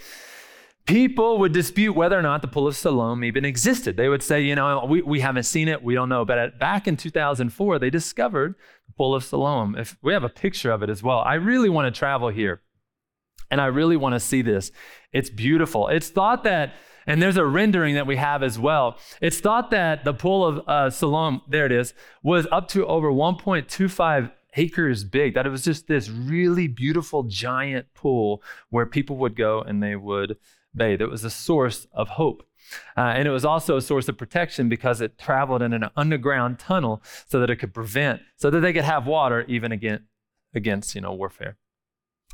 people 0.90 1.38
would 1.38 1.52
dispute 1.52 1.92
whether 1.92 2.18
or 2.18 2.22
not 2.22 2.42
the 2.42 2.48
Pool 2.48 2.66
of 2.66 2.76
Siloam 2.76 3.22
even 3.22 3.44
existed. 3.44 3.96
They 3.96 4.08
would 4.08 4.22
say, 4.22 4.42
you 4.42 4.56
know, 4.56 4.84
we, 4.86 5.02
we 5.02 5.20
haven't 5.20 5.44
seen 5.44 5.68
it, 5.68 5.82
we 5.82 5.94
don't 5.94 6.08
know. 6.08 6.24
But 6.24 6.38
at, 6.38 6.58
back 6.58 6.88
in 6.88 6.96
2004, 6.96 7.78
they 7.78 7.90
discovered 7.90 8.56
Pool 8.96 9.14
of 9.14 9.24
Siloam. 9.24 9.76
If 9.76 9.96
we 10.02 10.12
have 10.12 10.24
a 10.24 10.28
picture 10.28 10.70
of 10.70 10.82
it 10.82 10.90
as 10.90 11.02
well, 11.02 11.18
I 11.20 11.34
really 11.34 11.68
want 11.68 11.92
to 11.92 11.98
travel 11.98 12.28
here, 12.28 12.62
and 13.50 13.60
I 13.60 13.66
really 13.66 13.96
want 13.96 14.14
to 14.14 14.20
see 14.20 14.42
this. 14.42 14.70
It's 15.12 15.30
beautiful. 15.30 15.88
It's 15.88 16.08
thought 16.08 16.44
that, 16.44 16.74
and 17.06 17.20
there's 17.20 17.36
a 17.36 17.44
rendering 17.44 17.94
that 17.94 18.06
we 18.06 18.16
have 18.16 18.42
as 18.42 18.58
well. 18.58 18.98
It's 19.20 19.40
thought 19.40 19.70
that 19.70 20.04
the 20.04 20.14
Pool 20.14 20.44
of 20.44 20.68
uh, 20.68 20.90
Siloam, 20.90 21.42
there 21.48 21.66
it 21.66 21.72
is, 21.72 21.94
was 22.22 22.46
up 22.52 22.68
to 22.68 22.86
over 22.86 23.10
1.25 23.10 24.30
acres 24.56 25.04
big. 25.04 25.34
That 25.34 25.46
it 25.46 25.50
was 25.50 25.64
just 25.64 25.86
this 25.86 26.08
really 26.08 26.68
beautiful 26.68 27.24
giant 27.24 27.86
pool 27.94 28.42
where 28.70 28.86
people 28.86 29.16
would 29.18 29.36
go 29.36 29.62
and 29.62 29.82
they 29.82 29.96
would 29.96 30.36
bathe. 30.74 31.00
It 31.00 31.10
was 31.10 31.24
a 31.24 31.30
source 31.30 31.86
of 31.92 32.08
hope. 32.08 32.46
Uh, 32.96 33.12
and 33.16 33.26
it 33.26 33.30
was 33.30 33.44
also 33.44 33.76
a 33.76 33.82
source 33.82 34.08
of 34.08 34.16
protection 34.16 34.68
because 34.68 35.00
it 35.00 35.18
traveled 35.18 35.62
in 35.62 35.72
an 35.72 35.88
underground 35.96 36.58
tunnel 36.58 37.02
so 37.26 37.40
that 37.40 37.50
it 37.50 37.56
could 37.56 37.74
prevent, 37.74 38.20
so 38.36 38.50
that 38.50 38.60
they 38.60 38.72
could 38.72 38.84
have 38.84 39.06
water 39.06 39.44
even 39.48 39.72
against, 39.72 40.04
against 40.54 40.94
you 40.94 41.00
know, 41.00 41.12
warfare 41.12 41.56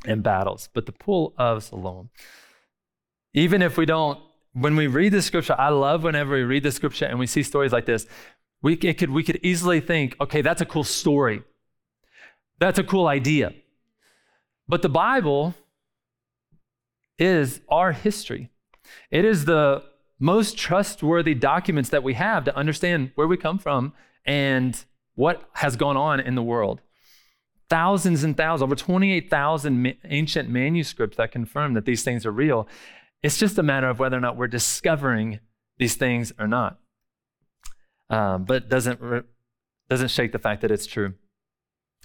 and 0.05 0.23
battles. 0.23 0.69
But 0.73 0.87
the 0.87 0.93
pool 0.93 1.35
of 1.38 1.64
Siloam, 1.64 2.11
even 3.35 3.62
if 3.62 3.76
we 3.76 3.87
don't, 3.87 4.21
when 4.52 4.76
we 4.76 4.87
read 4.87 5.12
the 5.12 5.23
scripture, 5.23 5.55
I 5.59 5.69
love 5.69 6.02
whenever 6.02 6.35
we 6.35 6.43
read 6.43 6.62
the 6.62 6.73
scripture 6.73 7.05
and 7.05 7.19
we 7.19 7.26
see 7.26 7.43
stories 7.43 7.73
like 7.73 7.87
this, 7.87 8.07
we, 8.62 8.76
could, 8.76 9.11
we 9.11 9.23
could 9.23 9.38
easily 9.43 9.81
think, 9.81 10.16
okay, 10.21 10.40
that's 10.40 10.62
a 10.62 10.66
cool 10.66 10.85
story. 10.85 11.43
That's 12.59 12.78
a 12.78 12.85
cool 12.85 13.07
idea. 13.07 13.52
But 14.66 14.83
the 14.83 14.88
Bible 14.88 15.55
is 17.19 17.61
our 17.69 17.93
history. 17.93 18.50
It 19.11 19.25
is 19.25 19.45
the 19.45 19.83
most 20.19 20.57
trustworthy 20.57 21.35
documents 21.35 21.91
that 21.91 22.03
we 22.03 22.15
have 22.15 22.45
to 22.45 22.57
understand 22.57 23.11
where 23.15 23.27
we 23.27 23.37
come 23.37 23.59
from 23.59 23.93
and 24.25 24.85
what 25.15 25.49
has 25.55 25.77
gone 25.77 25.97
on 25.97 26.21
in 26.21 26.35
the 26.35 26.43
world. 26.43 26.81
Thousands 27.69 28.23
and 28.23 28.37
thousands, 28.37 28.63
over 28.63 28.77
28,000 28.77 29.97
ancient 30.05 30.49
manuscripts 30.49 31.17
that 31.17 31.33
confirm 31.33 31.75
that 31.75 31.85
these 31.85 32.03
things 32.03 32.25
are 32.25 32.31
real. 32.31 32.69
It's 33.23 33.39
just 33.39 33.59
a 33.59 33.63
matter 33.63 33.89
of 33.89 33.99
whether 33.99 34.17
or 34.17 34.21
not 34.21 34.37
we're 34.37 34.47
discovering 34.47 35.41
these 35.79 35.97
things 35.97 36.33
or 36.39 36.47
not. 36.47 36.79
Um, 38.09 38.45
but 38.45 38.69
doesn't 38.69 39.25
doesn't 39.89 40.09
shake 40.09 40.33
the 40.33 40.39
fact 40.39 40.63
that 40.63 40.71
it's 40.71 40.87
true. 40.87 41.15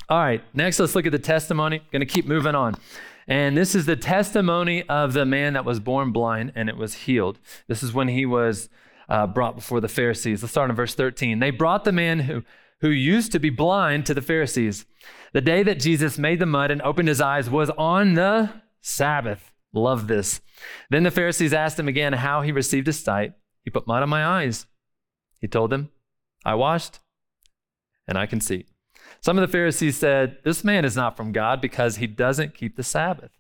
All 0.10 0.18
right, 0.18 0.44
next 0.54 0.80
let's 0.80 0.96
look 0.96 1.06
at 1.06 1.12
the 1.12 1.20
testimony. 1.20 1.82
Going 1.92 2.00
to 2.00 2.06
keep 2.06 2.26
moving 2.26 2.56
on. 2.56 2.76
And 3.28 3.56
this 3.56 3.76
is 3.76 3.86
the 3.86 3.96
testimony 3.96 4.84
of 4.90 5.14
the 5.14 5.26
man 5.26 5.54
that 5.54 5.66
was 5.66 5.80
born 5.80 6.12
blind 6.12 6.52
and 6.56 6.70
it 6.70 6.78
was 6.78 6.94
healed. 6.94 7.40
This 7.68 7.84
is 7.84 7.94
when 7.94 8.08
he 8.08 8.26
was 8.26 8.70
uh, 9.10 9.28
brought 9.28 9.56
before 9.56 9.82
the 9.82 9.88
Pharisees. 9.88 10.42
Let's 10.42 10.52
start 10.52 10.70
in 10.70 10.76
verse 10.76 10.96
13. 10.96 11.40
They 11.40 11.52
brought 11.52 11.84
the 11.84 11.92
man 11.92 12.22
who, 12.22 12.44
who 12.80 12.90
used 12.90 13.32
to 13.34 13.40
be 13.40 13.50
blind 13.50 14.06
to 14.06 14.14
the 14.14 14.22
Pharisees. 14.22 14.86
The 15.34 15.42
day 15.42 15.64
that 15.64 15.80
Jesus 15.80 16.18
made 16.18 16.40
the 16.40 16.46
mud 16.46 16.72
and 16.72 16.82
opened 16.82 17.08
his 17.08 17.22
eyes 17.22 17.50
was 17.50 17.70
on 17.72 18.16
the 18.16 18.50
Sabbath. 18.82 19.52
Love 19.74 20.08
this. 20.08 20.42
Then 20.90 21.04
the 21.04 21.12
Pharisees 21.12 21.54
asked 21.54 21.80
him 21.80 21.88
again 21.88 22.14
how 22.14 22.42
he 22.42 22.52
received 22.52 22.88
his 22.88 23.00
sight. 23.00 23.34
He 23.64 23.70
put 23.70 23.88
mud 23.88 24.04
on 24.04 24.10
my 24.10 24.26
eyes. 24.26 24.66
He 25.40 25.48
told 25.48 25.70
them, 25.70 25.90
I 26.44 26.56
washed 26.56 27.00
and 28.08 28.18
I 28.18 28.26
can 28.26 28.42
see. 28.42 28.66
Some 29.22 29.38
of 29.38 29.42
the 29.42 29.52
Pharisees 29.52 29.98
said, 29.98 30.38
This 30.44 30.64
man 30.64 30.84
is 30.84 30.96
not 30.96 31.16
from 31.16 31.32
God 31.32 31.62
because 31.62 31.98
he 31.98 32.08
doesn't 32.08 32.56
keep 32.56 32.76
the 32.76 32.84
Sabbath. 32.84 33.32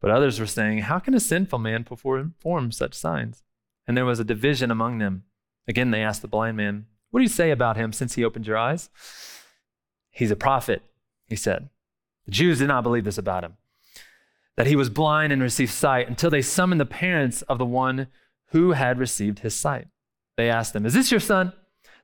But 0.00 0.12
others 0.12 0.38
were 0.38 0.46
saying, 0.46 0.78
How 0.78 1.00
can 1.00 1.14
a 1.14 1.20
sinful 1.20 1.58
man 1.58 1.82
perform 1.82 2.70
such 2.70 2.94
signs? 2.94 3.42
And 3.86 3.96
there 3.96 4.04
was 4.04 4.20
a 4.20 4.24
division 4.24 4.70
among 4.70 4.98
them. 4.98 5.24
Again, 5.66 5.90
they 5.90 6.02
asked 6.02 6.22
the 6.22 6.28
blind 6.28 6.56
man, 6.56 6.86
What 7.10 7.18
do 7.18 7.24
you 7.24 7.28
say 7.28 7.50
about 7.50 7.76
him 7.76 7.92
since 7.92 8.14
he 8.14 8.24
opened 8.24 8.46
your 8.46 8.56
eyes? 8.56 8.90
He's 10.10 10.30
a 10.30 10.36
prophet, 10.36 10.82
he 11.26 11.34
said. 11.34 11.68
The 12.26 12.30
Jews 12.30 12.60
did 12.60 12.68
not 12.68 12.84
believe 12.84 13.04
this 13.04 13.18
about 13.18 13.44
him, 13.44 13.56
that 14.56 14.68
he 14.68 14.76
was 14.76 14.88
blind 14.88 15.32
and 15.32 15.42
received 15.42 15.72
sight 15.72 16.08
until 16.08 16.30
they 16.30 16.42
summoned 16.42 16.80
the 16.80 16.86
parents 16.86 17.42
of 17.42 17.58
the 17.58 17.66
one 17.66 18.06
who 18.50 18.72
had 18.72 19.00
received 19.00 19.40
his 19.40 19.56
sight. 19.56 19.88
They 20.36 20.48
asked 20.48 20.74
them, 20.74 20.86
Is 20.86 20.94
this 20.94 21.10
your 21.10 21.20
son? 21.20 21.52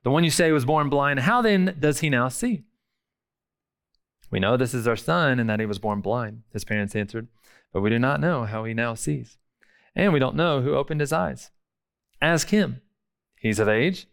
The 0.03 0.11
one 0.11 0.25
you 0.25 0.31
say 0.31 0.51
was 0.51 0.65
born 0.65 0.89
blind, 0.89 1.21
how 1.21 1.41
then 1.41 1.77
does 1.79 2.01
he 2.01 2.09
now 2.09 2.27
see? 2.27 2.63
We 4.31 4.39
know 4.39 4.57
this 4.57 4.73
is 4.73 4.87
our 4.87 4.95
son 4.95 5.39
and 5.39 5.49
that 5.49 5.59
he 5.59 5.65
was 5.65 5.77
born 5.77 6.01
blind, 6.01 6.43
his 6.53 6.63
parents 6.63 6.95
answered, 6.95 7.27
but 7.73 7.81
we 7.81 7.89
do 7.89 7.99
not 7.99 8.21
know 8.21 8.45
how 8.45 8.63
he 8.63 8.73
now 8.73 8.95
sees. 8.95 9.37
And 9.93 10.13
we 10.13 10.19
don't 10.19 10.35
know 10.35 10.61
who 10.61 10.75
opened 10.75 11.01
his 11.01 11.13
eyes. 11.13 11.51
Ask 12.21 12.49
him. 12.49 12.81
He's 13.35 13.59
of 13.59 13.67
age. 13.67 14.07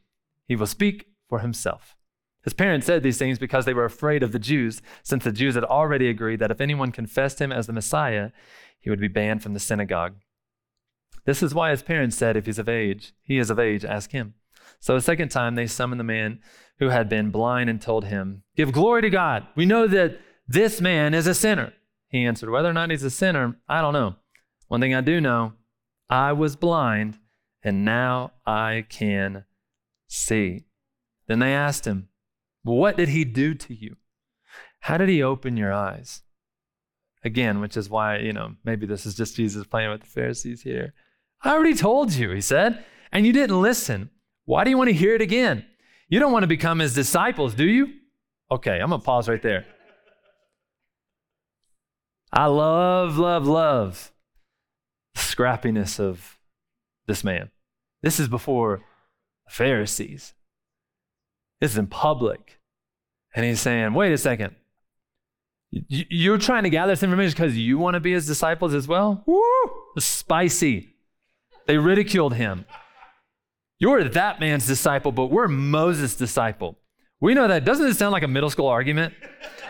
He 0.47 0.57
will 0.57 0.67
speak 0.67 1.07
for 1.29 1.39
himself. 1.39 1.95
His 2.43 2.55
parents 2.55 2.87
said 2.87 3.03
these 3.03 3.19
things 3.19 3.39
because 3.39 3.65
they 3.65 3.75
were 3.75 3.85
afraid 3.85 4.23
of 4.23 4.33
the 4.33 4.39
Jews, 4.39 4.81
since 5.03 5.23
the 5.23 5.33
Jews 5.33 5.55
had 5.55 5.65
already 5.65 6.09
agreed 6.09 6.41
that 6.41 6.51
if 6.51 6.61
anyone 6.61 6.93
confessed 6.93 7.41
him 7.41 7.53
as 7.53 7.67
the 7.67 7.73
Messiah, 7.73 8.31
he 8.81 8.91
would 8.91 9.01
be 9.01 9.09
banned 9.09 9.43
from 9.43 9.55
the 9.55 9.61
synagogue. 9.61 10.15
This 11.25 11.43
is 11.43 11.55
why 11.55 11.71
his 11.71 11.83
parents 11.83 12.17
said, 12.17 12.37
If 12.37 12.47
he's 12.47 12.59
of 12.59 12.69
age, 12.69 13.13
he 13.23 13.39
is 13.39 13.51
of 13.51 13.59
age, 13.59 13.85
ask 13.85 14.13
him. 14.13 14.35
So 14.81 14.97
a 14.97 15.01
second 15.01 15.29
time 15.29 15.55
they 15.55 15.67
summoned 15.67 16.01
the 16.01 16.05
man 16.05 16.41
who 16.79 16.89
had 16.89 17.09
been 17.09 17.31
blind 17.31 17.69
and 17.69 17.81
told 17.81 18.05
him, 18.07 18.43
Give 18.57 18.73
glory 18.73 19.03
to 19.03 19.11
God. 19.11 19.47
We 19.55 19.67
know 19.67 19.87
that 19.87 20.21
this 20.47 20.81
man 20.81 21.15
is 21.15 21.27
a 21.27 21.35
sinner. 21.35 21.73
He 22.09 22.25
answered, 22.25 22.51
Whether 22.51 22.71
or 22.71 22.73
not 22.73 22.91
he's 22.91 23.03
a 23.03 23.11
sinner, 23.11 23.57
I 23.69 23.81
don't 23.81 23.93
know. 23.93 24.17
One 24.69 24.81
thing 24.81 24.95
I 24.95 25.01
do 25.01 25.21
know 25.21 25.55
I 26.09 26.33
was 26.33 26.57
blind, 26.57 27.19
and 27.63 27.85
now 27.85 28.33
I 28.47 28.87
can 28.89 29.45
see. 30.07 30.65
Then 31.27 31.41
they 31.41 31.53
asked 31.53 31.87
him, 31.87 32.09
well, 32.65 32.77
What 32.77 32.97
did 32.97 33.09
he 33.09 33.25
do 33.25 33.55
to 33.55 33.75
you? 33.75 33.97
How 34.81 34.97
did 34.97 35.09
he 35.09 35.23
open 35.23 35.57
your 35.57 35.73
eyes? 35.73 36.23
Again, 37.25 37.61
which 37.61 37.77
is 37.77 37.91
why, 37.91 38.19
you 38.19 38.33
know, 38.33 38.55
maybe 38.65 38.87
this 38.87 39.05
is 39.05 39.15
just 39.15 39.37
Jesus 39.37 39.67
playing 39.67 39.91
with 39.91 40.03
the 40.03 40.07
Pharisees 40.07 40.63
here. 40.63 40.95
I 41.43 41.53
already 41.53 41.75
told 41.75 42.13
you, 42.13 42.31
he 42.31 42.41
said, 42.41 42.85
and 43.13 43.27
you 43.27 43.33
didn't 43.33 43.61
listen. 43.61 44.11
Why 44.45 44.65
do 44.65 44.71
you 44.71 44.79
want 44.79 44.89
to 44.89 44.95
hear 44.95 45.15
it 45.15 45.21
again? 45.21 45.67
You 46.09 46.21
don't 46.21 46.33
want 46.33 46.43
to 46.43 46.49
become 46.49 46.79
his 46.79 46.95
disciples, 46.95 47.55
do 47.55 47.65
you? 47.65 47.93
Okay, 48.51 48.81
I'm 48.81 48.89
going 48.89 49.01
to 49.01 49.05
pause 49.05 49.29
right 49.29 49.43
there. 49.43 49.67
I 52.33 52.47
love, 52.47 53.19
love, 53.19 53.47
love 53.47 54.13
the 55.15 55.21
scrappiness 55.21 56.01
of 56.01 56.39
this 57.07 57.25
man. 57.25 57.51
This 58.03 58.21
is 58.21 58.29
before 58.29 58.83
the 59.47 59.53
Pharisees. 59.53 60.35
This 61.61 61.73
is 61.73 61.79
in 61.79 61.87
public. 61.87 62.61
And 63.35 63.45
he's 63.45 63.61
saying, 63.61 63.95
wait 63.95 64.13
a 64.13 64.19
second. 64.19 64.55
You're 65.71 66.39
trying 66.39 66.63
to 66.63 66.71
gather 66.71 66.93
this 66.93 67.03
information 67.03 67.33
because 67.33 67.57
you 67.57 67.77
want 67.77 67.95
to 67.95 68.01
be 68.01 68.13
his 68.13 68.27
disciples 68.27 68.73
as 68.73 68.89
well? 68.89 69.23
Woo! 69.27 69.43
Spicy. 69.99 70.95
They 71.67 71.77
ridiculed 71.77 72.35
him. 72.35 72.65
You're 73.79 74.05
that 74.05 74.41
man's 74.41 74.67
disciple, 74.67 75.13
but 75.13 75.27
we're 75.27 75.49
Moses' 75.49 76.17
disciple. 76.17 76.79
We 77.21 77.35
know 77.35 77.49
that. 77.49 77.65
Doesn't 77.65 77.87
it 77.87 77.95
sound 77.95 78.13
like 78.13 78.23
a 78.23 78.29
middle 78.29 78.51
school 78.51 78.69
argument? 78.69 79.15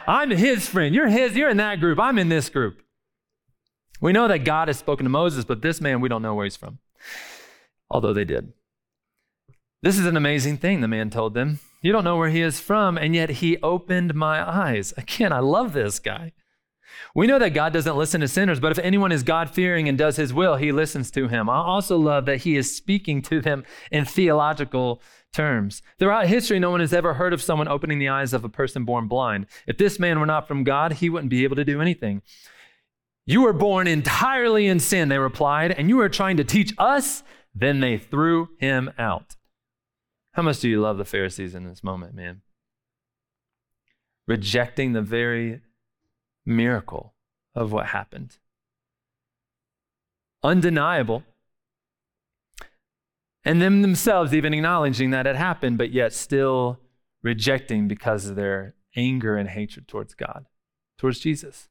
I'm 0.07 0.31
his 0.31 0.69
friend. 0.69 0.95
You're 0.95 1.09
his. 1.09 1.37
You're 1.37 1.51
in 1.51 1.59
that 1.59 1.81
group. 1.81 1.99
I'm 1.99 2.19
in 2.19 2.29
this 2.29 2.49
group. 2.49 2.83
We 4.01 4.13
know 4.13 4.29
that 4.29 4.45
God 4.45 4.69
has 4.69 4.79
spoken 4.79 5.05
to 5.05 5.11
Moses, 5.11 5.45
but 5.45 5.63
this 5.63 5.81
man, 5.81 6.01
we 6.01 6.09
don't 6.09 6.23
know 6.23 6.35
where 6.35 6.45
he's 6.45 6.57
from. 6.57 6.79
Although 7.91 8.13
they 8.13 8.25
did. 8.25 8.53
This 9.83 9.99
is 9.99 10.07
an 10.07 10.17
amazing 10.17 10.59
thing, 10.59 10.81
the 10.81 10.89
man 10.89 11.11
told 11.11 11.35
them. 11.35 11.61
You 11.83 11.93
don't 11.93 12.05
know 12.05 12.17
where 12.17 12.31
he 12.31 12.43
is 12.43 12.61
from, 12.61 12.99
and 12.99 13.15
yet 13.15 13.31
he 13.31 13.59
opened 13.63 14.15
my 14.15 14.49
eyes. 14.49 14.93
Again, 14.97 15.33
I 15.33 15.39
love 15.39 15.73
this 15.73 15.99
guy. 15.99 16.33
We 17.15 17.27
know 17.27 17.39
that 17.39 17.55
God 17.55 17.73
doesn't 17.73 17.97
listen 17.97 18.21
to 18.21 18.29
sinners, 18.29 18.61
but 18.61 18.73
if 18.73 18.79
anyone 18.79 19.13
is 19.13 19.23
God 19.23 19.51
fearing 19.51 19.89
and 19.89 19.97
does 19.97 20.17
his 20.17 20.33
will, 20.33 20.57
he 20.57 20.73
listens 20.73 21.11
to 21.13 21.29
him. 21.29 21.49
I 21.49 21.57
also 21.57 21.97
love 21.97 22.27
that 22.27 22.39
he 22.39 22.57
is 22.57 22.75
speaking 22.75 23.23
to 23.23 23.41
them 23.41 23.65
in 23.91 24.05
theological 24.05 25.03
terms. 25.33 25.83
Throughout 25.99 26.27
history, 26.27 26.59
no 26.59 26.71
one 26.71 26.81
has 26.81 26.93
ever 26.93 27.15
heard 27.15 27.33
of 27.33 27.43
someone 27.43 27.69
opening 27.69 27.99
the 27.99 28.09
eyes 28.09 28.33
of 28.33 28.45
a 28.45 28.49
person 28.49 28.85
born 28.85 29.09
blind. 29.09 29.47
If 29.67 29.79
this 29.79 29.99
man 29.99 30.19
were 30.21 30.27
not 30.27 30.49
from 30.49 30.65
God, 30.65 30.95
he 30.95 31.11
wouldn't 31.11 31.31
be 31.31 31.45
able 31.45 31.57
to 31.57 31.65
do 31.65 31.81
anything. 31.81 32.23
You 33.27 33.43
were 33.43 33.53
born 33.53 33.87
entirely 33.87 34.67
in 34.67 34.81
sin, 34.81 35.09
they 35.11 35.19
replied, 35.19 35.73
and 35.73 35.89
you 35.89 36.01
are 36.01 36.09
trying 36.09 36.39
to 36.39 36.45
teach 36.45 36.73
us? 36.79 37.23
Then 37.55 37.81
they 37.81 37.99
threw 37.99 38.49
him 38.59 38.91
out. 38.99 39.37
How 40.33 40.43
much 40.43 40.61
do 40.61 40.69
you 40.69 40.81
love 40.81 40.99
the 40.99 41.05
Pharisees 41.05 41.55
in 41.55 41.69
this 41.69 41.85
moment, 41.85 42.15
man? 42.15 42.43
Rejecting 44.27 44.93
the 44.93 45.03
very 45.03 45.61
miracle 46.49 47.15
of 47.55 47.73
what 47.73 47.87
happened. 47.87 48.39
Undeniable. 50.43 51.23
And 53.45 53.63
them 53.63 53.83
themselves 53.83 54.35
even 54.35 54.55
acknowledging 54.55 55.11
that 55.11 55.27
it 55.27 55.37
happened, 55.37 55.79
but 55.79 55.93
yet 55.93 56.13
still 56.13 56.81
rejecting 57.23 57.89
because 57.89 58.27
of 58.27 58.37
their 58.37 58.75
anger 58.97 59.37
and 59.37 59.49
hatred 59.49 59.87
towards 59.87 60.15
God, 60.15 60.47
towards 60.97 61.21
Jesus. 61.21 61.69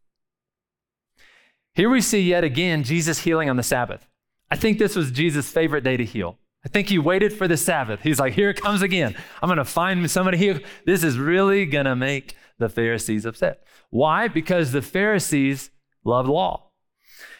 Here 1.73 1.89
we 1.89 2.01
see 2.01 2.21
yet 2.21 2.43
again 2.43 2.83
Jesus 2.83 3.19
healing 3.19 3.49
on 3.49 3.57
the 3.57 3.63
Sabbath. 3.63 4.07
I 4.49 4.55
think 4.55 4.79
this 4.79 4.95
was 4.95 5.11
Jesus' 5.11 5.51
favorite 5.51 5.83
day 5.83 5.97
to 5.97 6.05
heal. 6.05 6.39
I 6.65 6.69
think 6.69 6.89
he 6.89 6.97
waited 6.97 7.33
for 7.33 7.47
the 7.47 7.57
Sabbath. 7.57 8.01
He's 8.01 8.19
like, 8.19 8.33
here 8.33 8.49
it 8.49 8.61
comes 8.61 8.81
again. 8.81 9.15
I'm 9.41 9.47
going 9.47 9.57
to 9.57 9.65
find 9.65 10.09
somebody 10.09 10.37
here. 10.37 10.61
This 10.85 11.03
is 11.03 11.17
really 11.17 11.65
going 11.65 11.85
to 11.85 11.95
make 11.95 12.35
the 12.57 12.69
Pharisees 12.69 13.25
upset. 13.25 13.63
Why? 13.89 14.28
Because 14.28 14.71
the 14.71 14.82
Pharisees 14.82 15.69
loved 16.04 16.30
law. 16.30 16.71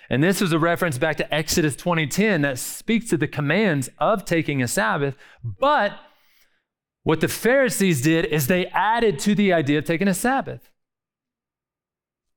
And 0.10 0.24
this 0.24 0.42
is 0.42 0.54
a 0.54 0.60
reference 0.60 0.98
back 0.98 1.18
to 1.18 1.34
Exodus 1.34 1.76
20:10 1.76 2.42
that 2.42 2.60
speaks 2.60 3.10
to 3.10 3.18
the 3.18 3.28
commands 3.28 3.90
of 3.98 4.24
taking 4.24 4.62
a 4.62 4.68
Sabbath. 4.68 5.16
But 5.44 6.00
what 7.04 7.22
the 7.22 7.28
Pharisees 7.28 8.02
did 8.02 8.26
is 8.26 8.48
they 8.48 8.68
added 8.68 9.20
to 9.20 9.36
the 9.36 9.52
idea 9.54 9.80
of 9.80 9.86
taking 9.86 10.08
a 10.08 10.14
Sabbath. 10.14 10.70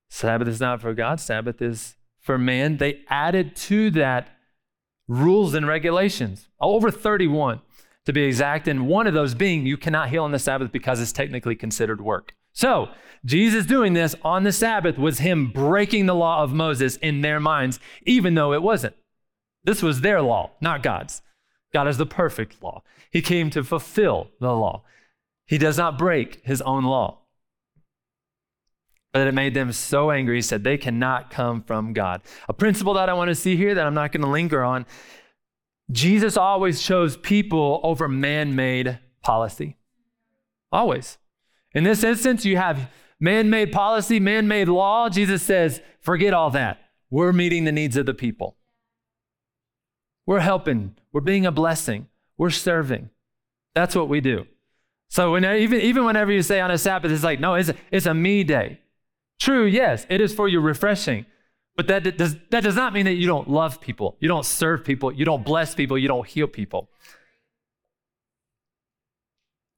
Sabbath 0.08 0.48
is 0.48 0.60
not 0.60 0.80
for 0.80 0.92
God, 0.94 1.20
Sabbath 1.20 1.62
is 1.62 1.96
for 2.18 2.36
man. 2.36 2.78
They 2.78 3.04
added 3.08 3.54
to 3.56 3.90
that 3.92 4.28
rules 5.06 5.54
and 5.54 5.66
regulations, 5.66 6.48
over 6.60 6.90
31 6.90 7.60
to 8.06 8.12
be 8.12 8.22
exact, 8.22 8.66
and 8.66 8.88
one 8.88 9.06
of 9.06 9.14
those 9.14 9.34
being 9.34 9.66
you 9.66 9.76
cannot 9.76 10.08
heal 10.08 10.24
on 10.24 10.32
the 10.32 10.38
Sabbath 10.38 10.72
because 10.72 11.00
it's 11.00 11.12
technically 11.12 11.54
considered 11.54 12.00
work. 12.00 12.34
So, 12.52 12.88
Jesus 13.24 13.66
doing 13.66 13.92
this 13.92 14.14
on 14.22 14.44
the 14.44 14.52
Sabbath 14.52 14.98
was 14.98 15.18
him 15.18 15.50
breaking 15.50 16.06
the 16.06 16.14
law 16.14 16.42
of 16.42 16.52
Moses 16.52 16.96
in 16.96 17.20
their 17.20 17.40
minds, 17.40 17.78
even 18.06 18.34
though 18.34 18.52
it 18.52 18.62
wasn't. 18.62 18.96
This 19.64 19.82
was 19.82 20.00
their 20.00 20.22
law, 20.22 20.52
not 20.60 20.82
God's. 20.82 21.22
God 21.72 21.86
is 21.86 21.98
the 21.98 22.06
perfect 22.06 22.62
law. 22.62 22.82
He 23.10 23.20
came 23.20 23.50
to 23.50 23.62
fulfill 23.62 24.28
the 24.40 24.54
law. 24.54 24.82
He 25.46 25.58
does 25.58 25.76
not 25.76 25.98
break 25.98 26.40
his 26.44 26.62
own 26.62 26.84
law. 26.84 27.18
But 29.12 29.26
it 29.26 29.34
made 29.34 29.54
them 29.54 29.72
so 29.72 30.10
angry, 30.10 30.36
he 30.36 30.42
said, 30.42 30.62
they 30.62 30.78
cannot 30.78 31.30
come 31.30 31.62
from 31.62 31.92
God. 31.92 32.22
A 32.48 32.52
principle 32.52 32.94
that 32.94 33.08
I 33.08 33.14
want 33.14 33.28
to 33.28 33.34
see 33.34 33.56
here 33.56 33.74
that 33.74 33.86
I'm 33.86 33.94
not 33.94 34.12
going 34.12 34.22
to 34.22 34.30
linger 34.30 34.62
on 34.62 34.86
Jesus 35.90 36.36
always 36.36 36.82
chose 36.82 37.16
people 37.16 37.80
over 37.82 38.08
man 38.08 38.54
made 38.54 38.98
policy. 39.22 39.76
Always. 40.70 41.18
In 41.74 41.84
this 41.84 42.02
instance, 42.02 42.44
you 42.44 42.56
have 42.56 42.90
man 43.18 43.50
made 43.50 43.72
policy, 43.72 44.18
man 44.20 44.48
made 44.48 44.68
law. 44.68 45.08
Jesus 45.08 45.42
says, 45.42 45.80
forget 46.00 46.34
all 46.34 46.50
that. 46.50 46.80
We're 47.10 47.32
meeting 47.32 47.64
the 47.64 47.72
needs 47.72 47.96
of 47.96 48.06
the 48.06 48.14
people. 48.14 48.56
We're 50.26 50.40
helping, 50.40 50.96
we're 51.12 51.20
being 51.20 51.46
a 51.46 51.50
blessing, 51.52 52.06
we're 52.38 52.50
serving. 52.50 53.10
That's 53.74 53.96
what 53.96 54.08
we 54.08 54.20
do. 54.20 54.46
So 55.08 55.32
when, 55.32 55.44
even, 55.44 55.80
even 55.80 56.04
whenever 56.04 56.30
you 56.30 56.42
say 56.42 56.60
on 56.60 56.70
a 56.70 56.78
Sabbath, 56.78 57.10
it's 57.10 57.24
like, 57.24 57.40
no, 57.40 57.54
it's 57.54 57.68
a, 57.68 57.74
it's 57.90 58.06
a 58.06 58.14
me 58.14 58.44
day. 58.44 58.80
True, 59.40 59.64
yes, 59.64 60.06
it 60.08 60.20
is 60.20 60.32
for 60.32 60.46
your 60.46 60.60
refreshing. 60.60 61.26
But 61.76 61.88
that 61.88 62.16
does, 62.16 62.36
that 62.50 62.62
does 62.62 62.76
not 62.76 62.92
mean 62.92 63.06
that 63.06 63.14
you 63.14 63.26
don't 63.26 63.48
love 63.48 63.80
people, 63.80 64.16
you 64.20 64.28
don't 64.28 64.44
serve 64.44 64.84
people, 64.84 65.12
you 65.12 65.24
don't 65.24 65.44
bless 65.44 65.74
people, 65.74 65.98
you 65.98 66.08
don't 66.08 66.26
heal 66.26 66.46
people. 66.46 66.90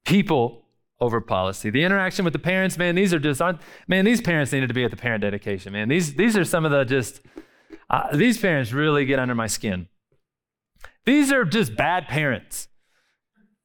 People 0.04 0.61
over 1.02 1.20
policy. 1.20 1.68
The 1.68 1.82
interaction 1.82 2.24
with 2.24 2.32
the 2.32 2.38
parents, 2.38 2.78
man, 2.78 2.94
these 2.94 3.12
are 3.12 3.18
just, 3.18 3.42
man, 3.88 4.04
these 4.04 4.20
parents 4.20 4.52
needed 4.52 4.68
to 4.68 4.74
be 4.74 4.84
at 4.84 4.92
the 4.92 4.96
parent 4.96 5.22
dedication, 5.22 5.72
man. 5.72 5.88
These, 5.88 6.14
these 6.14 6.36
are 6.36 6.44
some 6.44 6.64
of 6.64 6.70
the 6.70 6.84
just, 6.84 7.20
uh, 7.90 8.16
these 8.16 8.38
parents 8.38 8.72
really 8.72 9.04
get 9.04 9.18
under 9.18 9.34
my 9.34 9.48
skin. 9.48 9.88
These 11.04 11.32
are 11.32 11.44
just 11.44 11.74
bad 11.74 12.06
parents. 12.06 12.68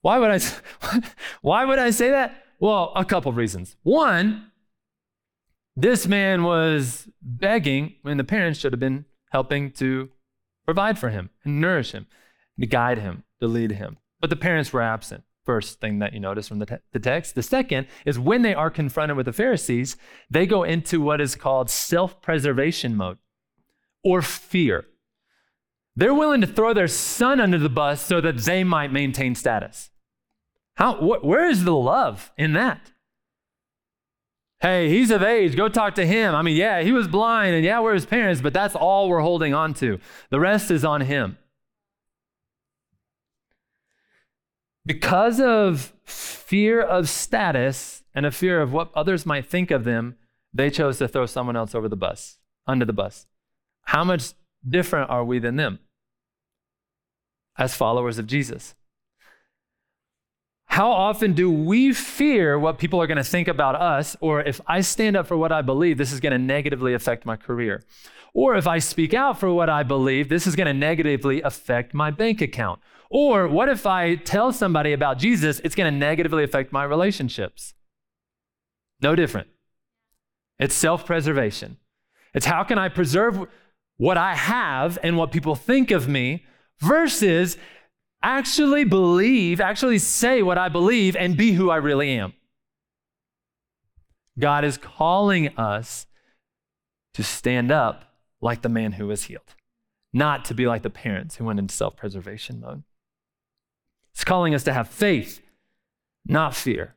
Why 0.01 0.17
would 0.17 0.31
I, 0.31 1.01
why 1.41 1.63
would 1.63 1.77
I 1.77 1.91
say 1.91 2.09
that? 2.09 2.43
Well, 2.59 2.91
a 2.95 3.05
couple 3.05 3.29
of 3.29 3.37
reasons. 3.37 3.75
One, 3.83 4.51
this 5.75 6.07
man 6.07 6.41
was 6.41 7.07
begging 7.21 7.97
when 8.01 8.17
the 8.17 8.23
parents 8.23 8.59
should 8.59 8.73
have 8.73 8.79
been 8.79 9.05
helping 9.31 9.69
to 9.73 10.09
provide 10.65 10.97
for 10.97 11.09
him 11.09 11.29
and 11.45 11.61
nourish 11.61 11.91
him, 11.91 12.07
to 12.59 12.65
guide 12.65 12.97
him, 12.97 13.25
to 13.41 13.47
lead 13.47 13.73
him. 13.73 13.97
But 14.19 14.31
the 14.31 14.35
parents 14.35 14.73
were 14.73 14.81
absent. 14.81 15.23
First 15.47 15.79
thing 15.79 15.99
that 15.99 16.11
you 16.11 16.19
notice 16.19 16.49
from 16.49 16.59
the, 16.59 16.65
te- 16.65 16.75
the 16.91 16.99
text. 16.99 17.33
The 17.33 17.41
second 17.41 17.87
is 18.05 18.19
when 18.19 18.41
they 18.41 18.53
are 18.53 18.69
confronted 18.69 19.15
with 19.15 19.27
the 19.27 19.31
Pharisees, 19.31 19.95
they 20.29 20.45
go 20.45 20.63
into 20.63 20.99
what 20.99 21.21
is 21.21 21.37
called 21.37 21.69
self 21.69 22.21
preservation 22.21 22.97
mode 22.97 23.17
or 24.03 24.21
fear. 24.21 24.83
They're 25.95 26.13
willing 26.13 26.41
to 26.41 26.47
throw 26.47 26.73
their 26.73 26.89
son 26.89 27.39
under 27.39 27.57
the 27.57 27.69
bus 27.69 28.01
so 28.01 28.19
that 28.19 28.39
they 28.39 28.65
might 28.65 28.91
maintain 28.91 29.35
status. 29.35 29.89
How, 30.75 30.95
wh- 30.95 31.23
where 31.23 31.49
is 31.49 31.63
the 31.63 31.73
love 31.73 32.33
in 32.37 32.51
that? 32.51 32.91
Hey, 34.59 34.89
he's 34.89 35.11
of 35.11 35.23
age. 35.23 35.55
Go 35.55 35.69
talk 35.69 35.95
to 35.95 36.05
him. 36.05 36.35
I 36.35 36.41
mean, 36.41 36.57
yeah, 36.57 36.81
he 36.81 36.91
was 36.91 37.07
blind 37.07 37.55
and 37.55 37.63
yeah, 37.63 37.79
we're 37.79 37.93
his 37.93 38.05
parents, 38.05 38.41
but 38.41 38.53
that's 38.53 38.75
all 38.75 39.07
we're 39.07 39.21
holding 39.21 39.53
on 39.53 39.73
to. 39.75 39.97
The 40.29 40.41
rest 40.41 40.71
is 40.71 40.83
on 40.83 40.99
him. 40.99 41.37
Because 44.87 45.41
of 45.41 45.93
fear 46.05 46.81
of 46.81 47.09
status 47.09 48.03
and 48.15 48.25
a 48.25 48.31
fear 48.31 48.61
of 48.61 48.71
what 48.71 48.89
others 48.95 49.25
might 49.25 49.45
think 49.45 49.69
of 49.69 49.83
them, 49.83 50.15
they 50.53 50.69
chose 50.69 50.97
to 50.99 51.09
throw 51.09 51.25
someone 51.25 51.57
else 51.57 51.75
over 51.75 51.89
the 51.89 51.97
bus, 51.97 52.39
under 52.65 52.85
the 52.85 52.93
bus. 52.93 53.27
How 53.83 54.05
much 54.05 54.31
different 54.67 55.09
are 55.09 55.25
we 55.25 55.39
than 55.39 55.57
them 55.57 55.79
as 57.57 57.75
followers 57.75 58.17
of 58.17 58.27
Jesus? 58.27 58.75
How 60.67 60.89
often 60.89 61.33
do 61.33 61.51
we 61.51 61.91
fear 61.91 62.57
what 62.57 62.77
people 62.77 63.01
are 63.01 63.07
going 63.07 63.17
to 63.17 63.25
think 63.25 63.49
about 63.49 63.75
us? 63.75 64.15
Or 64.21 64.41
if 64.41 64.61
I 64.67 64.79
stand 64.79 65.17
up 65.17 65.27
for 65.27 65.35
what 65.35 65.51
I 65.51 65.61
believe, 65.61 65.97
this 65.97 66.13
is 66.13 66.21
going 66.21 66.31
to 66.31 66.37
negatively 66.37 66.93
affect 66.93 67.25
my 67.25 67.35
career. 67.35 67.83
Or 68.33 68.55
if 68.55 68.67
I 68.67 68.79
speak 68.79 69.13
out 69.13 69.37
for 69.37 69.51
what 69.51 69.69
I 69.69 69.83
believe, 69.83 70.29
this 70.29 70.47
is 70.47 70.55
going 70.55 70.67
to 70.67 70.73
negatively 70.73 71.41
affect 71.41 71.93
my 71.93 72.09
bank 72.09 72.39
account. 72.39 72.79
Or 73.09 73.47
what 73.47 73.69
if 73.69 73.85
I 73.85 74.15
tell 74.15 74.51
somebody 74.51 74.93
about 74.93 75.17
Jesus, 75.17 75.59
it's 75.63 75.75
going 75.75 75.91
to 75.91 75.97
negatively 75.97 76.43
affect 76.43 76.71
my 76.71 76.83
relationships? 76.83 77.73
No 79.01 79.15
different. 79.15 79.47
It's 80.59 80.75
self 80.75 81.05
preservation. 81.05 81.77
It's 82.33 82.45
how 82.45 82.63
can 82.63 82.77
I 82.77 82.89
preserve 82.89 83.47
what 83.97 84.17
I 84.17 84.35
have 84.35 84.97
and 85.03 85.17
what 85.17 85.31
people 85.31 85.55
think 85.55 85.91
of 85.91 86.07
me 86.07 86.45
versus 86.79 87.57
actually 88.21 88.83
believe, 88.83 89.61
actually 89.61 89.99
say 89.99 90.41
what 90.41 90.57
I 90.57 90.69
believe, 90.69 91.15
and 91.15 91.37
be 91.37 91.53
who 91.53 91.69
I 91.69 91.77
really 91.77 92.11
am. 92.11 92.33
God 94.39 94.63
is 94.63 94.77
calling 94.77 95.49
us 95.57 96.05
to 97.13 97.23
stand 97.23 97.71
up 97.71 98.05
like 98.41 98.61
the 98.61 98.69
man 98.69 98.93
who 98.93 99.07
was 99.07 99.23
healed, 99.23 99.55
not 100.13 100.45
to 100.45 100.53
be 100.53 100.67
like 100.67 100.83
the 100.83 100.89
parents 100.89 101.35
who 101.35 101.45
went 101.45 101.59
into 101.59 101.73
self 101.73 101.95
preservation 101.95 102.59
mode. 102.59 102.83
It's 104.17 104.23
calling 104.23 104.55
us 104.55 104.63
to 104.63 104.73
have 104.73 104.89
faith, 104.89 105.43
not 106.25 106.55
fear, 106.55 106.95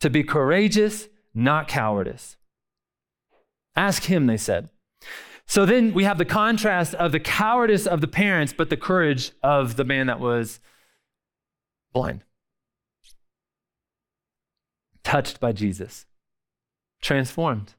to 0.00 0.08
be 0.08 0.24
courageous, 0.24 1.10
not 1.34 1.68
cowardice. 1.68 2.38
Ask 3.76 4.04
him, 4.04 4.24
they 4.24 4.38
said. 4.38 4.70
So 5.44 5.66
then 5.66 5.92
we 5.92 6.04
have 6.04 6.16
the 6.16 6.24
contrast 6.24 6.94
of 6.94 7.12
the 7.12 7.20
cowardice 7.20 7.86
of 7.86 8.00
the 8.00 8.08
parents, 8.08 8.54
but 8.54 8.70
the 8.70 8.76
courage 8.78 9.32
of 9.42 9.76
the 9.76 9.84
man 9.84 10.06
that 10.06 10.18
was 10.18 10.60
blind. 11.92 12.24
Touched 15.04 15.40
by 15.40 15.52
Jesus, 15.52 16.06
transformed. 17.02 17.74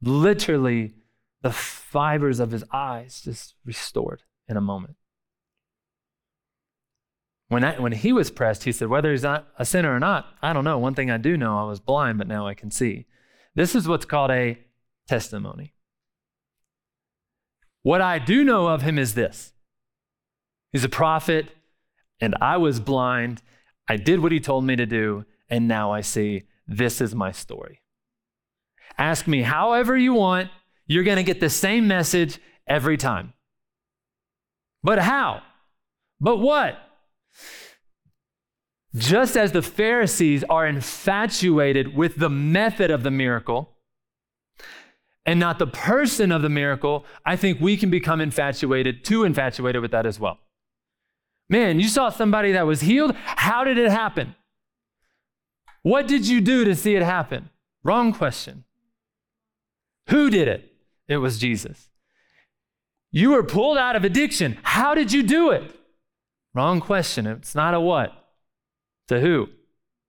Literally, 0.00 0.94
the 1.40 1.50
fibers 1.50 2.38
of 2.38 2.52
his 2.52 2.62
eyes 2.72 3.20
just 3.24 3.56
restored 3.64 4.22
in 4.46 4.56
a 4.56 4.60
moment. 4.60 4.94
When, 7.52 7.64
I, 7.64 7.78
when 7.78 7.92
he 7.92 8.14
was 8.14 8.30
pressed, 8.30 8.64
he 8.64 8.72
said, 8.72 8.88
Whether 8.88 9.10
he's 9.10 9.22
not 9.22 9.46
a 9.58 9.66
sinner 9.66 9.94
or 9.94 10.00
not, 10.00 10.24
I 10.40 10.54
don't 10.54 10.64
know. 10.64 10.78
One 10.78 10.94
thing 10.94 11.10
I 11.10 11.18
do 11.18 11.36
know, 11.36 11.58
I 11.58 11.64
was 11.64 11.80
blind, 11.80 12.16
but 12.16 12.26
now 12.26 12.46
I 12.46 12.54
can 12.54 12.70
see. 12.70 13.04
This 13.54 13.74
is 13.74 13.86
what's 13.86 14.06
called 14.06 14.30
a 14.30 14.58
testimony. 15.06 15.74
What 17.82 18.00
I 18.00 18.18
do 18.18 18.42
know 18.42 18.68
of 18.68 18.80
him 18.80 18.98
is 18.98 19.12
this 19.12 19.52
He's 20.72 20.82
a 20.82 20.88
prophet, 20.88 21.50
and 22.22 22.34
I 22.40 22.56
was 22.56 22.80
blind. 22.80 23.42
I 23.86 23.98
did 23.98 24.20
what 24.20 24.32
he 24.32 24.40
told 24.40 24.64
me 24.64 24.74
to 24.76 24.86
do, 24.86 25.26
and 25.50 25.68
now 25.68 25.92
I 25.92 26.00
see 26.00 26.44
this 26.66 27.02
is 27.02 27.14
my 27.14 27.32
story. 27.32 27.82
Ask 28.96 29.26
me 29.26 29.42
however 29.42 29.94
you 29.94 30.14
want, 30.14 30.48
you're 30.86 31.04
going 31.04 31.18
to 31.18 31.22
get 31.22 31.40
the 31.40 31.50
same 31.50 31.86
message 31.86 32.38
every 32.66 32.96
time. 32.96 33.34
But 34.82 35.00
how? 35.00 35.42
But 36.18 36.38
what? 36.38 36.78
Just 38.94 39.36
as 39.36 39.52
the 39.52 39.62
Pharisees 39.62 40.44
are 40.44 40.66
infatuated 40.66 41.96
with 41.96 42.16
the 42.16 42.28
method 42.28 42.90
of 42.90 43.02
the 43.02 43.10
miracle, 43.10 43.70
and 45.24 45.38
not 45.38 45.58
the 45.58 45.66
person 45.66 46.32
of 46.32 46.42
the 46.42 46.48
miracle, 46.48 47.04
I 47.24 47.36
think 47.36 47.60
we 47.60 47.76
can 47.76 47.90
become 47.90 48.20
infatuated, 48.20 49.04
too 49.04 49.24
infatuated 49.24 49.80
with 49.80 49.92
that 49.92 50.04
as 50.04 50.18
well. 50.18 50.38
Man, 51.48 51.78
you 51.78 51.88
saw 51.88 52.08
somebody 52.08 52.52
that 52.52 52.66
was 52.66 52.80
healed. 52.80 53.14
How 53.14 53.64
did 53.64 53.78
it 53.78 53.90
happen? 53.90 54.34
What 55.82 56.08
did 56.08 56.26
you 56.26 56.40
do 56.40 56.64
to 56.64 56.74
see 56.74 56.96
it 56.96 57.02
happen? 57.02 57.50
Wrong 57.84 58.12
question. 58.12 58.64
Who 60.08 60.30
did 60.30 60.48
it? 60.48 60.72
It 61.08 61.18
was 61.18 61.38
Jesus. 61.38 61.88
You 63.10 63.30
were 63.30 63.42
pulled 63.42 63.78
out 63.78 63.96
of 63.96 64.04
addiction. 64.04 64.58
How 64.62 64.94
did 64.94 65.12
you 65.12 65.22
do 65.22 65.50
it? 65.50 65.74
Wrong 66.54 66.80
question. 66.80 67.26
It's 67.26 67.54
not 67.54 67.74
a 67.74 67.80
what. 67.80 68.12
To 69.08 69.20
who? 69.20 69.48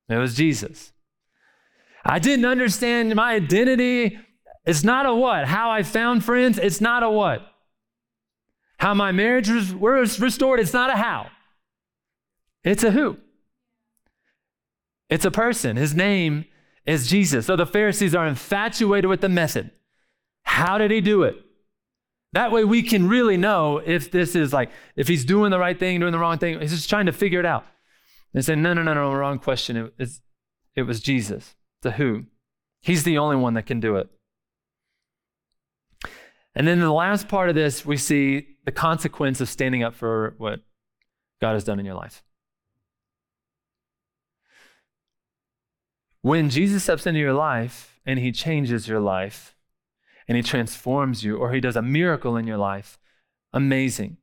It 0.10 0.18
was 0.18 0.36
Jesus. 0.36 0.92
I 2.06 2.20
didn't 2.20 2.46
understand 2.46 3.16
my 3.16 3.34
identity. 3.34 4.20
It's 4.66 4.84
not 4.84 5.06
a 5.06 5.14
what. 5.14 5.46
How 5.46 5.72
I 5.72 5.84
found 5.84 6.24
friends. 6.24 6.58
It's 6.58 6.82
not 6.82 7.04
a 7.04 7.10
what. 7.10 7.42
How 8.78 8.94
my 8.94 9.12
marriage 9.12 9.50
was, 9.50 9.74
was 9.74 10.20
restored. 10.20 10.60
It's 10.60 10.74
not 10.74 10.90
a 10.90 10.98
how. 10.98 11.28
It's 12.64 12.84
a 12.84 12.92
who. 12.92 13.18
It's 15.10 15.26
a 15.26 15.32
person. 15.32 15.78
His 15.78 15.94
name 15.94 16.46
is 16.86 17.08
Jesus. 17.08 17.46
So 17.46 17.56
the 17.56 17.66
Pharisees 17.66 18.16
are 18.16 18.28
infatuated 18.28 19.10
with 19.10 19.22
the 19.22 19.30
method. 19.30 19.72
How 20.44 20.78
did 20.78 20.92
he 20.92 21.02
do 21.02 21.24
it? 21.24 21.36
That 22.34 22.52
way 22.52 22.64
we 22.64 22.82
can 22.82 23.08
really 23.08 23.38
know 23.38 23.78
if 23.78 24.12
this 24.12 24.36
is 24.36 24.52
like, 24.52 24.72
if 24.96 25.08
he's 25.08 25.24
doing 25.24 25.52
the 25.52 25.60
right 25.60 25.78
thing, 25.78 26.00
doing 26.00 26.12
the 26.12 26.20
wrong 26.20 26.40
thing. 26.40 26.60
He's 26.60 26.72
just 26.72 26.90
trying 26.90 27.06
to 27.06 27.12
figure 27.12 27.40
it 27.40 27.46
out. 27.46 27.66
They 28.34 28.42
say, 28.42 28.56
no, 28.56 28.74
no, 28.74 28.82
no, 28.82 28.96
no, 28.96 29.14
wrong 29.14 29.38
question. 29.38 29.78
It, 29.78 29.94
it's, 30.00 30.22
it 30.76 30.82
was 30.84 31.00
Jesus. 31.00 31.56
The 31.84 31.92
who. 31.92 32.26
He's 32.82 33.04
the 33.04 33.20
only 33.20 33.36
one 33.36 33.54
that 33.54 33.68
can 33.68 33.80
do 33.80 33.98
it. 33.98 34.10
And 36.56 36.68
then 36.68 36.80
the 36.80 36.92
last 36.92 37.28
part 37.28 37.50
of 37.50 37.56
this, 37.56 37.86
we 37.86 37.98
see 37.98 38.48
the 38.66 38.72
consequence 38.72 39.40
of 39.40 39.48
standing 39.48 39.84
up 39.84 39.94
for 39.94 40.34
what 40.38 40.62
God 41.40 41.54
has 41.54 41.64
done 41.64 41.80
in 41.80 41.86
your 41.86 41.96
life. 41.96 42.24
When 46.22 46.50
Jesus 46.50 46.84
steps 46.84 47.06
into 47.06 47.20
your 47.20 47.34
life 47.34 48.00
and 48.06 48.18
he 48.18 48.32
changes 48.32 48.88
your 48.88 49.00
life 49.00 49.53
and 50.28 50.36
he 50.38 50.44
transforms 50.44 51.24
you 51.24 51.38
or 51.38 51.52
he 51.52 51.60
does 51.60 51.76
a 51.76 51.82
miracle 51.82 52.38
in 52.38 52.48
your 52.48 52.58
life, 52.58 52.98
amazing. 53.52 54.18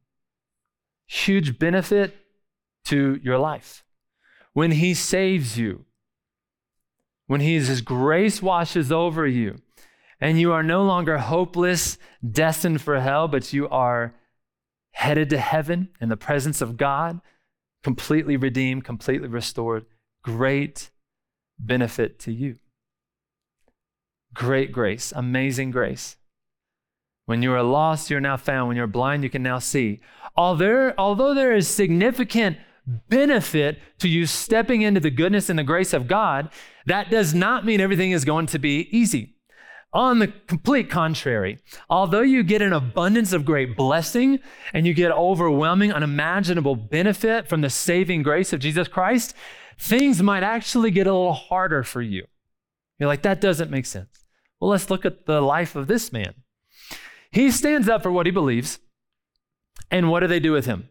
Huge 1.06 1.58
benefit 1.58 2.16
to 2.86 3.20
your 3.22 3.38
life. 3.38 3.84
When 4.52 4.72
he 4.72 4.94
saves 4.94 5.58
you, 5.58 5.84
when 7.26 7.40
he, 7.40 7.54
his 7.54 7.80
grace 7.80 8.42
washes 8.42 8.90
over 8.90 9.26
you, 9.26 9.60
and 10.20 10.38
you 10.38 10.52
are 10.52 10.62
no 10.62 10.82
longer 10.82 11.18
hopeless, 11.18 11.96
destined 12.28 12.80
for 12.82 13.00
hell, 13.00 13.28
but 13.28 13.52
you 13.52 13.68
are 13.68 14.14
headed 14.92 15.30
to 15.30 15.38
heaven 15.38 15.88
in 16.00 16.08
the 16.08 16.16
presence 16.16 16.60
of 16.60 16.76
God, 16.76 17.20
completely 17.82 18.36
redeemed, 18.36 18.84
completely 18.84 19.28
restored. 19.28 19.86
Great 20.22 20.90
benefit 21.58 22.18
to 22.20 22.32
you. 22.32 22.58
Great 24.34 24.72
grace, 24.72 25.12
amazing 25.14 25.70
grace. 25.70 26.16
When 27.26 27.42
you 27.42 27.52
are 27.52 27.62
lost, 27.62 28.10
you're 28.10 28.20
now 28.20 28.36
found. 28.36 28.68
When 28.68 28.76
you're 28.76 28.86
blind, 28.86 29.22
you 29.22 29.30
can 29.30 29.42
now 29.42 29.58
see. 29.58 30.00
Although, 30.36 30.92
although 30.98 31.34
there 31.34 31.54
is 31.54 31.68
significant 31.68 32.58
benefit 33.08 33.78
to 33.98 34.08
you 34.08 34.26
stepping 34.26 34.82
into 34.82 35.00
the 35.00 35.10
goodness 35.10 35.48
and 35.48 35.58
the 35.58 35.64
grace 35.64 35.92
of 35.92 36.08
God, 36.08 36.50
that 36.86 37.10
does 37.10 37.34
not 37.34 37.64
mean 37.64 37.80
everything 37.80 38.10
is 38.10 38.24
going 38.24 38.46
to 38.46 38.58
be 38.58 38.88
easy. 38.90 39.36
On 39.92 40.20
the 40.20 40.28
complete 40.28 40.88
contrary, 40.88 41.58
although 41.88 42.20
you 42.20 42.44
get 42.44 42.62
an 42.62 42.72
abundance 42.72 43.32
of 43.32 43.44
great 43.44 43.76
blessing 43.76 44.38
and 44.72 44.86
you 44.86 44.94
get 44.94 45.10
overwhelming, 45.10 45.92
unimaginable 45.92 46.76
benefit 46.76 47.48
from 47.48 47.60
the 47.60 47.70
saving 47.70 48.22
grace 48.22 48.52
of 48.52 48.60
Jesus 48.60 48.86
Christ, 48.86 49.34
things 49.78 50.22
might 50.22 50.44
actually 50.44 50.92
get 50.92 51.08
a 51.08 51.12
little 51.12 51.32
harder 51.32 51.82
for 51.82 52.02
you. 52.02 52.24
You're 53.00 53.08
like, 53.08 53.22
that 53.22 53.40
doesn't 53.40 53.70
make 53.70 53.86
sense. 53.86 54.19
Well, 54.60 54.70
let's 54.70 54.90
look 54.90 55.06
at 55.06 55.26
the 55.26 55.40
life 55.40 55.74
of 55.74 55.86
this 55.86 56.12
man. 56.12 56.34
He 57.30 57.50
stands 57.50 57.88
up 57.88 58.02
for 58.02 58.12
what 58.12 58.26
he 58.26 58.32
believes. 58.32 58.78
And 59.90 60.10
what 60.10 60.20
do 60.20 60.26
they 60.26 60.40
do 60.40 60.52
with 60.52 60.66
him? 60.66 60.88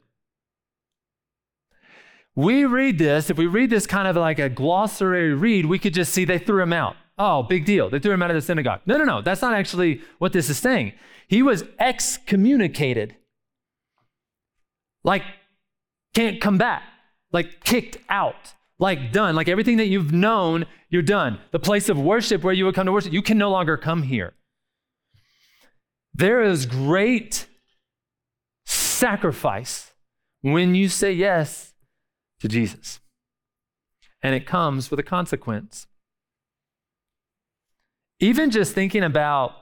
We 2.36 2.65
read 2.65 2.97
this, 2.97 3.29
if 3.29 3.38
we 3.38 3.47
read 3.47 3.69
this 3.69 3.86
kind 3.86 4.08
of 4.08 4.15
like 4.15 4.39
a 4.39 4.49
glossary 4.49 5.34
read, 5.34 5.65
we 5.65 5.79
could 5.79 5.93
just 5.93 6.13
see 6.13 6.25
they 6.25 6.38
threw 6.38 6.62
him 6.62 6.73
out. 6.73 6.95
Oh, 7.17 7.43
big 7.43 7.65
deal. 7.65 7.89
They 7.89 7.99
threw 7.99 8.13
him 8.13 8.23
out 8.23 8.32
of 8.32 8.36
the 8.36 8.41
synagogue. 8.41 8.79
No, 8.86 8.97
no, 8.97 9.03
no. 9.03 9.21
That's 9.21 9.41
not 9.41 9.53
actually 9.53 10.01
what 10.19 10.32
this 10.32 10.49
is 10.49 10.58
saying. 10.58 10.93
He 11.27 11.43
was 11.43 11.65
excommunicated. 11.77 13.17
Like, 15.03 15.23
can't 16.13 16.39
come 16.39 16.58
back. 16.58 16.84
Like, 17.32 17.63
kicked 17.63 17.97
out 18.08 18.53
like 18.79 19.11
done. 19.11 19.35
Like 19.35 19.49
everything 19.49 19.77
that 19.77 19.87
you've 19.87 20.11
known, 20.11 20.65
you're 20.89 21.01
done. 21.01 21.39
The 21.51 21.59
place 21.59 21.89
of 21.89 21.99
worship 21.99 22.43
where 22.43 22.53
you 22.53 22.65
would 22.65 22.75
come 22.75 22.85
to 22.85 22.91
worship, 22.91 23.13
you 23.13 23.21
can 23.21 23.37
no 23.37 23.51
longer 23.51 23.77
come 23.77 24.03
here. 24.03 24.33
There 26.13 26.41
is 26.41 26.65
great 26.65 27.47
sacrifice 28.65 29.93
when 30.41 30.75
you 30.75 30.89
say 30.89 31.11
yes 31.11 31.73
to 32.39 32.47
Jesus. 32.47 32.99
And 34.21 34.35
it 34.35 34.45
comes 34.45 34.89
with 34.91 34.99
a 34.99 35.03
consequence. 35.03 35.87
Even 38.19 38.51
just 38.51 38.73
thinking 38.73 39.03
about 39.03 39.53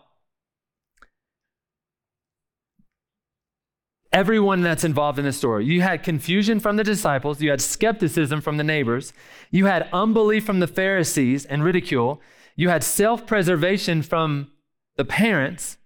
everyone 4.18 4.62
that's 4.62 4.84
involved 4.84 5.20
in 5.20 5.26
the 5.26 5.32
story. 5.32 5.64
You 5.64 5.82
had 5.82 6.02
confusion 6.02 6.60
from 6.60 6.76
the 6.76 6.84
disciples, 6.84 7.40
you 7.40 7.52
had 7.52 7.62
skepticism 7.62 8.42
from 8.42 8.58
the 8.58 8.64
neighbors, 8.64 9.14
you 9.52 9.68
had 9.68 9.88
unbelief 9.94 10.44
from 10.44 10.60
the 10.60 10.66
Pharisees 10.66 11.46
and 11.46 11.64
ridicule, 11.64 12.20
you 12.56 12.70
had 12.70 12.84
self 12.84 13.28
preservation 13.28 14.02
from 14.02 14.52
the 14.96 15.06
parents, 15.06 15.78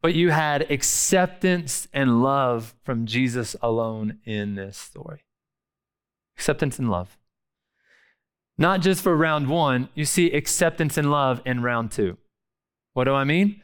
but 0.00 0.14
you 0.14 0.30
had 0.30 0.70
acceptance 0.70 1.88
and 1.92 2.22
love 2.22 2.74
from 2.84 3.04
Jesus 3.04 3.54
alone 3.60 4.20
in 4.24 4.54
this 4.54 4.78
story. 4.78 5.24
Acceptance 6.38 6.78
and 6.78 6.90
love. 6.90 7.18
Not 8.56 8.80
just 8.80 9.02
for 9.02 9.14
round 9.14 9.50
one, 9.50 9.90
you 9.94 10.06
see 10.06 10.32
acceptance 10.32 10.96
and 10.96 11.10
love 11.10 11.42
in 11.44 11.62
round 11.62 11.92
two. 11.92 12.16
What 12.94 13.04
do 13.04 13.12
I 13.12 13.24
mean? 13.24 13.60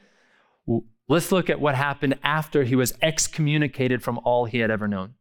Let's 1.09 1.31
look 1.31 1.51
at 1.51 1.61
what 1.61 1.75
happened 1.75 2.19
after 2.23 2.65
he 2.65 2.75
was 2.75 2.95
excommunicated 3.03 4.03
from 4.03 4.19
all 4.25 4.47
he 4.47 4.59
had 4.59 4.71
ever 4.71 4.89
known. 4.89 5.15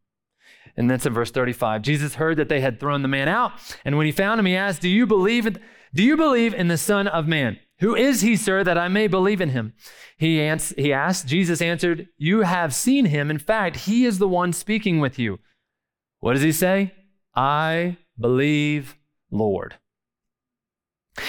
And 0.77 0.89
that's 0.89 1.05
in 1.05 1.13
verse 1.13 1.31
35. 1.31 1.81
Jesus 1.81 2.15
heard 2.15 2.37
that 2.37 2.49
they 2.49 2.61
had 2.61 2.79
thrown 2.79 3.01
the 3.01 3.07
man 3.07 3.27
out, 3.27 3.51
and 3.85 3.97
when 3.97 4.05
he 4.05 4.11
found 4.11 4.39
him, 4.39 4.45
he 4.45 4.55
asked, 4.55 4.81
"Do 4.81 4.89
you 4.89 5.05
believe 5.05 5.45
in, 5.45 5.59
do 5.93 6.03
you 6.03 6.17
believe 6.17 6.53
in 6.53 6.67
the 6.67 6.77
Son 6.77 7.07
of 7.07 7.27
Man? 7.27 7.59
Who 7.79 7.95
is 7.95 8.21
he, 8.21 8.35
sir, 8.35 8.63
that 8.63 8.77
I 8.77 8.87
may 8.87 9.07
believe 9.07 9.41
in 9.41 9.49
him?" 9.49 9.73
He, 10.17 10.39
ans- 10.41 10.73
he 10.77 10.93
asked. 10.93 11.27
Jesus 11.27 11.61
answered, 11.61 12.07
"You 12.17 12.41
have 12.41 12.73
seen 12.73 13.05
him. 13.05 13.29
In 13.29 13.37
fact, 13.37 13.81
he 13.81 14.05
is 14.05 14.19
the 14.19 14.27
one 14.27 14.53
speaking 14.53 14.99
with 14.99 15.19
you." 15.19 15.39
What 16.19 16.33
does 16.33 16.41
he 16.41 16.53
say? 16.53 16.93
I 17.35 17.97
believe, 18.17 18.95
Lord. 19.29 19.75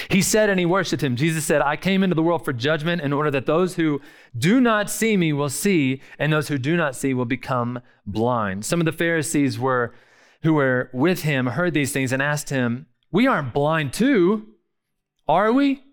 He 0.09 0.21
said 0.21 0.49
and 0.49 0.59
he 0.59 0.65
worshiped 0.65 1.03
him. 1.03 1.15
Jesus 1.15 1.45
said, 1.45 1.61
I 1.61 1.75
came 1.75 2.03
into 2.03 2.15
the 2.15 2.23
world 2.23 2.43
for 2.43 2.53
judgment 2.53 3.01
in 3.01 3.13
order 3.13 3.29
that 3.31 3.45
those 3.45 3.75
who 3.75 4.01
do 4.35 4.59
not 4.59 4.89
see 4.89 5.15
me 5.15 5.31
will 5.31 5.49
see, 5.49 6.01
and 6.17 6.33
those 6.33 6.47
who 6.47 6.57
do 6.57 6.75
not 6.75 6.95
see 6.95 7.13
will 7.13 7.25
become 7.25 7.79
blind. 8.05 8.65
Some 8.65 8.81
of 8.81 8.85
the 8.85 8.91
Pharisees 8.91 9.59
were 9.59 9.93
who 10.41 10.53
were 10.53 10.91
with 10.93 11.23
him 11.23 11.47
heard 11.47 11.73
these 11.73 11.91
things 11.91 12.11
and 12.11 12.21
asked 12.21 12.49
him, 12.49 12.85
We 13.11 13.25
aren't 13.25 13.53
blind 13.53 13.93
too, 13.93 14.47
are 15.27 15.51
we? 15.51 15.83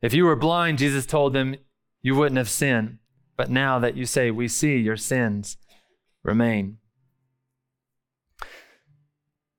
If 0.00 0.14
you 0.14 0.24
were 0.24 0.36
blind, 0.36 0.78
Jesus 0.78 1.06
told 1.06 1.32
them, 1.32 1.56
you 2.02 2.14
wouldn't 2.14 2.38
have 2.38 2.48
sinned. 2.48 2.98
But 3.36 3.50
now 3.50 3.80
that 3.80 3.96
you 3.96 4.06
say, 4.06 4.30
We 4.30 4.46
see, 4.46 4.76
your 4.76 4.96
sins 4.96 5.56
remain. 6.22 6.78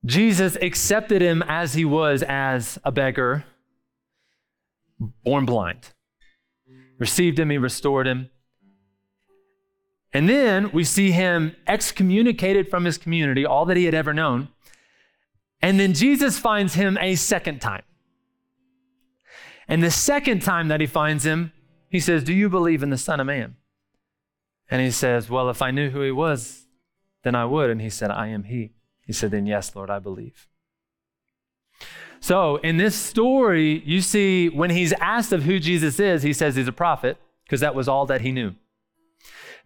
Jesus 0.07 0.55
accepted 0.61 1.21
him 1.21 1.43
as 1.47 1.73
he 1.73 1.83
was, 1.83 2.23
as 2.23 2.79
a 2.85 2.91
beggar, 2.93 3.43
born 5.23 5.45
blind. 5.45 5.89
Received 6.97 7.37
him, 7.37 7.49
he 7.49 7.57
restored 7.57 8.07
him. 8.07 8.29
And 10.13 10.29
then 10.29 10.71
we 10.71 10.85
see 10.85 11.11
him 11.11 11.55
excommunicated 11.67 12.69
from 12.69 12.85
his 12.85 12.97
community, 12.97 13.45
all 13.45 13.65
that 13.65 13.75
he 13.75 13.83
had 13.83 13.93
ever 13.93 14.13
known. 14.13 14.47
And 15.61 15.77
then 15.77 15.93
Jesus 15.93 16.39
finds 16.39 16.75
him 16.75 16.97
a 17.01 17.15
second 17.15 17.59
time. 17.59 17.83
And 19.67 19.83
the 19.83 19.91
second 19.91 20.41
time 20.41 20.69
that 20.69 20.79
he 20.79 20.87
finds 20.87 21.25
him, 21.25 21.51
he 21.89 21.99
says, 21.99 22.23
Do 22.23 22.33
you 22.33 22.47
believe 22.47 22.81
in 22.81 22.91
the 22.91 22.97
Son 22.97 23.19
of 23.19 23.27
Man? 23.27 23.57
And 24.71 24.81
he 24.81 24.91
says, 24.91 25.29
Well, 25.29 25.49
if 25.49 25.61
I 25.61 25.71
knew 25.71 25.89
who 25.89 26.01
he 26.01 26.11
was, 26.11 26.65
then 27.23 27.35
I 27.35 27.43
would. 27.43 27.69
And 27.69 27.81
he 27.81 27.89
said, 27.89 28.09
I 28.09 28.27
am 28.27 28.45
he. 28.45 28.76
He 29.07 29.13
said, 29.13 29.31
Then 29.31 29.47
yes, 29.47 29.75
Lord, 29.75 29.89
I 29.89 29.97
believe. 29.99 30.47
So 32.19 32.57
in 32.57 32.77
this 32.77 32.95
story, 32.95 33.81
you 33.85 34.01
see 34.01 34.49
when 34.49 34.69
he's 34.69 34.93
asked 34.93 35.31
of 35.31 35.43
who 35.43 35.59
Jesus 35.59 35.99
is, 35.99 36.23
he 36.23 36.33
says 36.33 36.55
he's 36.55 36.67
a 36.67 36.73
prophet 36.73 37.17
because 37.45 37.61
that 37.61 37.73
was 37.73 37.87
all 37.87 38.05
that 38.07 38.21
he 38.21 38.31
knew. 38.31 38.53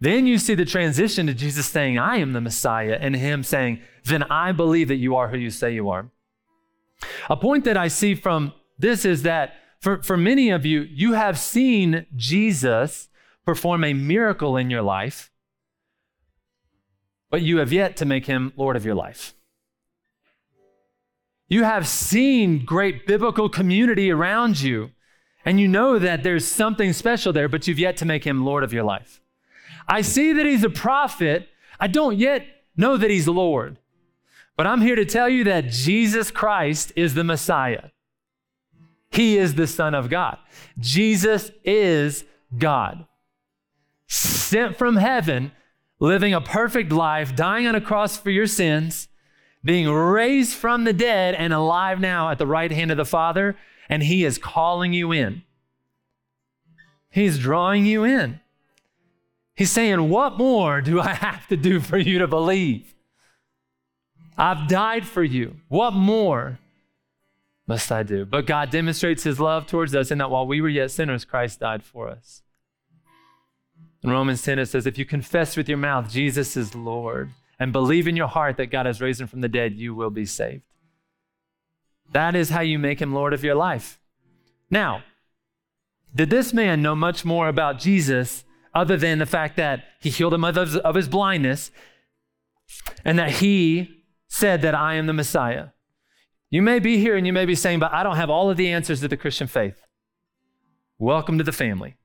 Then 0.00 0.26
you 0.26 0.38
see 0.38 0.54
the 0.54 0.64
transition 0.64 1.26
to 1.26 1.34
Jesus 1.34 1.66
saying, 1.66 1.98
I 1.98 2.16
am 2.16 2.32
the 2.32 2.40
Messiah, 2.40 2.98
and 3.00 3.14
him 3.14 3.42
saying, 3.42 3.80
Then 4.04 4.22
I 4.24 4.52
believe 4.52 4.88
that 4.88 4.96
you 4.96 5.16
are 5.16 5.28
who 5.28 5.38
you 5.38 5.50
say 5.50 5.74
you 5.74 5.90
are. 5.90 6.10
A 7.28 7.36
point 7.36 7.64
that 7.64 7.76
I 7.76 7.88
see 7.88 8.14
from 8.14 8.52
this 8.78 9.04
is 9.04 9.22
that 9.22 9.54
for, 9.80 10.02
for 10.02 10.16
many 10.16 10.50
of 10.50 10.64
you, 10.64 10.82
you 10.82 11.14
have 11.14 11.38
seen 11.38 12.06
Jesus 12.14 13.08
perform 13.44 13.82
a 13.82 13.92
miracle 13.92 14.56
in 14.56 14.70
your 14.70 14.82
life, 14.82 15.31
but 17.32 17.40
you 17.40 17.56
have 17.56 17.72
yet 17.72 17.96
to 17.96 18.04
make 18.04 18.26
him 18.26 18.52
Lord 18.56 18.76
of 18.76 18.84
your 18.84 18.94
life. 18.94 19.32
You 21.48 21.64
have 21.64 21.88
seen 21.88 22.62
great 22.62 23.06
biblical 23.06 23.48
community 23.48 24.10
around 24.10 24.60
you, 24.60 24.90
and 25.42 25.58
you 25.58 25.66
know 25.66 25.98
that 25.98 26.22
there's 26.22 26.46
something 26.46 26.92
special 26.92 27.32
there, 27.32 27.48
but 27.48 27.66
you've 27.66 27.78
yet 27.78 27.96
to 27.96 28.04
make 28.04 28.24
him 28.24 28.44
Lord 28.44 28.62
of 28.62 28.74
your 28.74 28.84
life. 28.84 29.22
I 29.88 30.02
see 30.02 30.34
that 30.34 30.44
he's 30.44 30.62
a 30.62 30.68
prophet. 30.68 31.48
I 31.80 31.86
don't 31.86 32.18
yet 32.18 32.44
know 32.76 32.98
that 32.98 33.10
he's 33.10 33.26
Lord. 33.26 33.78
But 34.54 34.66
I'm 34.66 34.82
here 34.82 34.96
to 34.96 35.06
tell 35.06 35.28
you 35.30 35.44
that 35.44 35.70
Jesus 35.70 36.30
Christ 36.30 36.92
is 36.96 37.14
the 37.14 37.24
Messiah. 37.24 37.88
He 39.10 39.38
is 39.38 39.54
the 39.54 39.66
Son 39.66 39.94
of 39.94 40.10
God. 40.10 40.36
Jesus 40.78 41.50
is 41.64 42.24
God, 42.58 43.06
sent 44.06 44.76
from 44.76 44.96
heaven, 44.96 45.52
living 46.02 46.34
a 46.34 46.40
perfect 46.40 46.90
life, 46.90 47.36
dying 47.36 47.64
on 47.64 47.76
a 47.76 47.80
cross 47.80 48.16
for 48.16 48.30
your 48.30 48.48
sins, 48.48 49.06
being 49.64 49.88
raised 49.88 50.52
from 50.52 50.82
the 50.82 50.92
dead, 50.92 51.32
and 51.36 51.52
alive 51.52 52.00
now 52.00 52.28
at 52.28 52.38
the 52.38 52.46
right 52.46 52.72
hand 52.72 52.90
of 52.90 52.96
the 52.96 53.04
Father. 53.04 53.56
And 53.88 54.02
He 54.02 54.24
is 54.24 54.36
calling 54.36 54.92
you 54.92 55.12
in. 55.12 55.42
He's 57.08 57.38
drawing 57.38 57.86
you 57.86 58.02
in. 58.02 58.40
He's 59.54 59.70
saying, 59.70 60.08
What 60.08 60.36
more 60.36 60.80
do 60.80 61.00
I 61.00 61.12
have 61.12 61.46
to 61.48 61.56
do 61.56 61.78
for 61.78 61.98
you 61.98 62.18
to 62.18 62.26
believe? 62.26 62.94
I've 64.36 64.66
died 64.66 65.06
for 65.06 65.22
you. 65.22 65.58
What 65.68 65.92
more 65.92 66.58
must 67.68 67.92
I 67.92 68.02
do? 68.02 68.24
But 68.24 68.46
God 68.46 68.70
demonstrates 68.70 69.22
his 69.22 69.38
love 69.38 69.68
towards 69.68 69.94
us 69.94 70.10
in 70.10 70.18
that 70.18 70.32
while 70.32 70.48
we 70.48 70.60
were 70.60 70.68
yet 70.68 70.90
sinners, 70.90 71.24
Christ 71.24 71.60
died 71.60 71.84
for 71.84 72.08
us. 72.08 72.42
In 74.02 74.10
Romans 74.10 74.42
10, 74.42 74.58
it 74.58 74.66
says, 74.66 74.86
If 74.86 74.98
you 74.98 75.04
confess 75.04 75.56
with 75.56 75.68
your 75.68 75.78
mouth 75.78 76.10
Jesus 76.10 76.56
is 76.56 76.74
Lord 76.74 77.30
and 77.58 77.72
believe 77.72 78.08
in 78.08 78.16
your 78.16 78.26
heart 78.26 78.56
that 78.56 78.70
God 78.70 78.86
has 78.86 79.00
raised 79.00 79.20
him 79.20 79.28
from 79.28 79.40
the 79.40 79.48
dead, 79.48 79.74
you 79.74 79.94
will 79.94 80.10
be 80.10 80.26
saved. 80.26 80.62
That 82.12 82.34
is 82.34 82.50
how 82.50 82.60
you 82.60 82.78
make 82.78 83.00
him 83.00 83.14
Lord 83.14 83.32
of 83.32 83.44
your 83.44 83.54
life. 83.54 84.00
Now, 84.70 85.02
did 86.14 86.30
this 86.30 86.52
man 86.52 86.82
know 86.82 86.94
much 86.94 87.24
more 87.24 87.48
about 87.48 87.78
Jesus 87.78 88.44
other 88.74 88.96
than 88.96 89.18
the 89.18 89.26
fact 89.26 89.56
that 89.56 89.84
he 90.00 90.10
healed 90.10 90.34
him 90.34 90.44
of 90.44 90.56
his, 90.56 90.76
of 90.76 90.94
his 90.94 91.08
blindness 91.08 91.70
and 93.04 93.18
that 93.18 93.30
he 93.30 94.02
said 94.28 94.62
that 94.62 94.74
I 94.74 94.94
am 94.94 95.06
the 95.06 95.12
Messiah. 95.12 95.68
You 96.50 96.62
may 96.62 96.78
be 96.78 96.98
here 96.98 97.16
and 97.16 97.26
you 97.26 97.32
may 97.32 97.44
be 97.44 97.54
saying, 97.54 97.78
but 97.78 97.92
I 97.92 98.02
don't 98.02 98.16
have 98.16 98.30
all 98.30 98.50
of 98.50 98.56
the 98.56 98.70
answers 98.70 99.00
to 99.00 99.08
the 99.08 99.16
Christian 99.16 99.46
faith. 99.46 99.80
Welcome 100.98 101.38
to 101.38 101.44
the 101.44 101.52
family. 101.52 101.96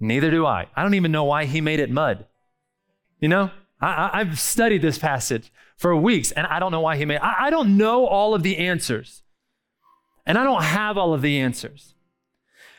Neither 0.00 0.30
do 0.30 0.46
I. 0.46 0.66
I 0.74 0.82
don't 0.82 0.94
even 0.94 1.12
know 1.12 1.24
why 1.24 1.44
he 1.44 1.60
made 1.60 1.78
it 1.78 1.90
mud. 1.90 2.26
You 3.20 3.28
know, 3.28 3.50
I, 3.80 4.24
have 4.24 4.40
studied 4.40 4.82
this 4.82 4.98
passage 4.98 5.52
for 5.76 5.94
weeks 5.94 6.32
and 6.32 6.46
I 6.46 6.58
don't 6.58 6.72
know 6.72 6.80
why 6.80 6.96
he 6.96 7.04
made 7.04 7.18
I, 7.18 7.46
I 7.46 7.50
don't 7.50 7.76
know 7.76 8.06
all 8.06 8.34
of 8.34 8.42
the 8.42 8.58
answers. 8.58 9.22
And 10.26 10.38
I 10.38 10.44
don't 10.44 10.62
have 10.62 10.96
all 10.96 11.12
of 11.12 11.22
the 11.22 11.38
answers. 11.38 11.94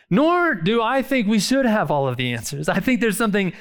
Nor 0.10 0.56
do 0.56 0.82
I 0.82 1.02
think 1.02 1.28
we 1.28 1.40
should 1.40 1.66
have 1.66 1.90
all 1.90 2.08
of 2.08 2.18
the 2.18 2.34
answers. 2.34 2.68
I 2.68 2.80
think 2.80 3.02
there's 3.02 3.18
something. 3.18 3.54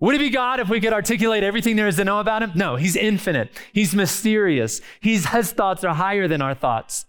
Would 0.00 0.14
it 0.14 0.18
be 0.18 0.30
God 0.30 0.60
if 0.60 0.68
we 0.68 0.80
could 0.80 0.92
articulate 0.92 1.44
everything 1.44 1.76
there 1.76 1.86
is 1.86 1.96
to 1.96 2.04
know 2.04 2.20
about 2.20 2.42
him? 2.42 2.52
No, 2.54 2.76
he's 2.76 2.96
infinite. 2.96 3.50
He's 3.72 3.94
mysterious. 3.94 4.80
He's, 5.00 5.26
his 5.26 5.52
thoughts 5.52 5.84
are 5.84 5.94
higher 5.94 6.26
than 6.26 6.42
our 6.42 6.54
thoughts. 6.54 7.06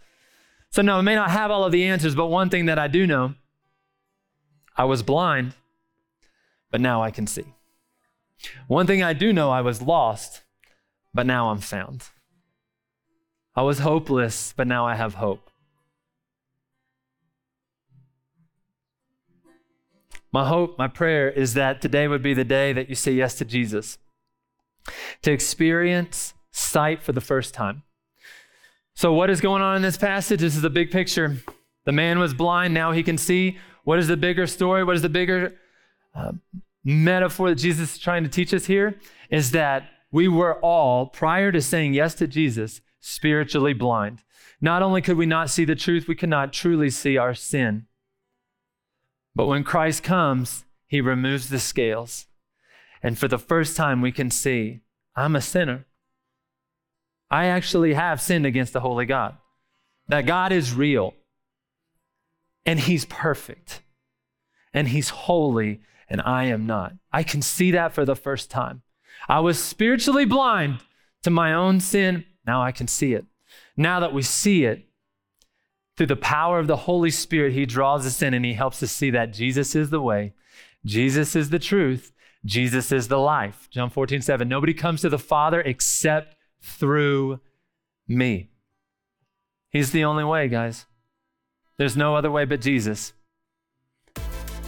So, 0.69 0.82
no, 0.82 0.98
I 0.98 1.02
may 1.02 1.15
not 1.15 1.32
have 1.32 1.52
all 1.52 1.63
of 1.63 1.71
the 1.71 1.86
answers, 1.86 2.15
but 2.15 2.28
one 2.28 2.50
thing 2.50 2.65
that 2.65 2.78
I 2.78 2.88
do 2.88 3.08
know 3.08 3.36
I 4.78 4.84
was 4.86 5.04
blind, 5.04 5.54
but 6.76 6.82
now 6.82 7.02
I 7.02 7.10
can 7.10 7.26
see. 7.26 7.46
One 8.68 8.86
thing 8.86 9.02
I 9.02 9.14
do 9.14 9.32
know 9.32 9.50
I 9.50 9.62
was 9.62 9.82
lost, 9.82 10.42
but 11.14 11.26
now 11.26 11.52
I'm 11.52 11.62
found. 11.62 12.04
I 13.56 13.62
was 13.62 13.80
hopeless, 13.80 14.54
but 14.58 14.68
now 14.68 14.86
I 14.86 14.96
have 14.96 15.14
hope. 15.14 15.50
My 20.34 20.46
hope, 20.50 20.78
my 20.78 20.90
prayer 20.90 21.30
is 21.30 21.54
that 21.54 21.82
today 21.82 22.10
would 22.10 22.22
be 22.22 22.34
the 22.34 22.44
day 22.44 22.74
that 22.74 22.90
you 22.90 22.96
say 22.96 23.14
yes 23.14 23.36
to 23.36 23.46
Jesus, 23.46 23.98
to 25.22 25.32
experience 25.32 26.34
sight 26.52 27.02
for 27.02 27.14
the 27.14 27.22
first 27.22 27.54
time. 27.54 27.84
So, 28.96 29.14
what 29.14 29.30
is 29.30 29.40
going 29.40 29.62
on 29.62 29.78
in 29.78 29.82
this 29.82 29.96
passage? 29.96 30.42
This 30.42 30.58
is 30.58 30.62
the 30.62 30.70
big 30.70 30.92
picture. 30.92 31.38
The 31.86 31.94
man 31.94 32.20
was 32.20 32.34
blind, 32.34 32.74
now 32.74 32.92
he 32.92 33.02
can 33.02 33.18
see. 33.18 33.60
What 33.86 33.98
is 33.98 34.10
the 34.10 34.18
bigger 34.18 34.46
story? 34.46 34.84
What 34.84 34.98
is 34.98 35.04
the 35.04 35.08
bigger 35.08 35.56
uh, 36.14 36.34
metaphor 36.86 37.50
that 37.50 37.56
Jesus 37.56 37.95
is 37.95 38.00
trying 38.00 38.24
to 38.24 38.30
teach 38.30 38.54
us 38.54 38.67
here? 38.67 38.98
Is 39.30 39.52
that 39.52 39.89
we 40.12 40.30
were 40.30 40.60
all, 40.62 41.08
prior 41.08 41.52
to 41.52 41.62
saying 41.62 41.93
yes 41.93 42.13
to 42.15 42.28
Jesus, 42.28 42.80
spiritually 43.02 43.74
blind. 43.74 44.24
Not 44.62 44.82
only 44.82 45.02
could 45.02 45.17
we 45.17 45.26
not 45.26 45.50
see 45.50 45.65
the 45.65 45.76
truth, 45.76 46.08
we 46.08 46.15
could 46.15 46.30
not 46.30 46.54
truly 46.54 46.89
see 46.89 47.17
our 47.17 47.34
sin. 47.34 47.88
But 49.36 49.48
when 49.48 49.63
Christ 49.63 50.04
comes, 50.04 50.63
he 50.88 51.02
removes 51.02 51.50
the 51.50 51.60
scales. 51.60 52.28
And 53.04 53.17
for 53.17 53.28
the 53.28 53.38
first 53.38 53.76
time, 53.76 54.02
we 54.02 54.12
can 54.12 54.32
see 54.32 54.80
I'm 55.15 55.36
a 55.36 55.41
sinner. 55.41 55.86
I 57.30 57.45
actually 57.45 57.93
have 57.93 58.21
sinned 58.21 58.45
against 58.45 58.74
the 58.74 58.82
holy 58.82 59.06
God. 59.06 59.38
That 60.08 60.26
God 60.26 60.52
is 60.52 60.74
real 60.74 61.13
and 62.65 62.80
he's 62.80 63.06
perfect 63.06 63.82
and 64.74 64.88
he's 64.88 65.10
holy 65.10 65.82
and 66.08 66.22
I 66.22 66.46
am 66.46 66.65
not. 66.65 66.94
I 67.12 67.24
can 67.24 67.41
see 67.41 67.72
that 67.72 67.94
for 67.94 68.06
the 68.06 68.15
first 68.15 68.50
time. 68.50 68.82
I 69.28 69.39
was 69.39 69.62
spiritually 69.62 70.26
blind 70.26 70.80
to 71.24 71.30
my 71.30 71.54
own 71.54 71.80
sin. 71.80 72.26
Now 72.46 72.62
I 72.62 72.72
can 72.72 72.88
see 72.88 73.13
it. 73.13 73.26
Now 73.76 74.00
that 74.00 74.13
we 74.13 74.22
see 74.22 74.65
it, 74.65 74.86
through 75.98 76.08
the 76.08 76.15
power 76.15 76.60
of 76.60 76.68
the 76.68 76.76
Holy 76.76 77.10
Spirit, 77.10 77.54
He 77.54 77.65
draws 77.65 78.06
us 78.06 78.22
in 78.22 78.34
and 78.34 78.46
He 78.46 78.54
helps 78.54 78.84
us 78.84 78.91
see 78.91 79.10
that 79.12 79.34
Jesus 79.34 79.76
is 79.76 79.89
the 79.89 80.02
way, 80.02 80.34
Jesus 80.86 81.36
is 81.36 81.50
the 81.50 81.60
truth, 81.60 82.12
Jesus 82.46 82.91
is 82.91 83.08
the 83.08 83.18
life. 83.18 83.68
John 83.72 83.89
14, 83.89 84.22
7. 84.22 84.48
Nobody 84.48 84.74
comes 84.74 85.02
to 85.02 85.10
the 85.10 85.18
Father 85.18 85.62
except 85.62 86.36
through 86.62 87.39
me. 88.08 88.50
He's 89.70 89.91
the 89.91 90.04
only 90.04 90.24
way, 90.24 90.48
guys. 90.48 90.86
There's 91.78 91.98
no 91.98 92.15
other 92.15 92.32
way 92.32 92.46
but 92.46 92.62
Jesus. 92.62 93.13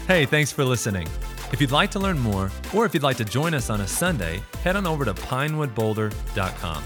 Hey, 0.07 0.25
thanks 0.25 0.51
for 0.51 0.63
listening. 0.63 1.07
If 1.51 1.61
you'd 1.61 1.71
like 1.71 1.91
to 1.91 1.99
learn 1.99 2.17
more, 2.17 2.49
or 2.73 2.85
if 2.85 2.93
you'd 2.93 3.03
like 3.03 3.17
to 3.17 3.25
join 3.25 3.53
us 3.53 3.69
on 3.69 3.81
a 3.81 3.87
Sunday, 3.87 4.41
head 4.63 4.75
on 4.75 4.87
over 4.87 5.05
to 5.05 5.13
pinewoodboulder.com. 5.13 6.83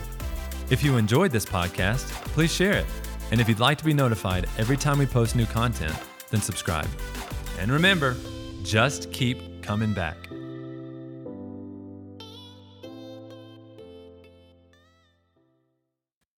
If 0.70 0.84
you 0.84 0.98
enjoyed 0.98 1.32
this 1.32 1.46
podcast, 1.46 2.10
please 2.34 2.52
share 2.52 2.74
it 2.74 2.86
and 3.32 3.40
if 3.40 3.48
you'd 3.48 3.60
like 3.60 3.78
to 3.78 3.86
be 3.86 3.94
notified 3.94 4.48
every 4.58 4.78
time 4.78 5.00
we 5.00 5.06
post 5.06 5.36
new 5.36 5.46
content, 5.46 5.96
then 6.30 6.42
subscribe. 6.42 6.88
And 7.60 7.72
remember, 7.72 8.16
just 8.64 9.12
keep 9.12 9.64
coming 9.64 9.94
back. 9.94 10.31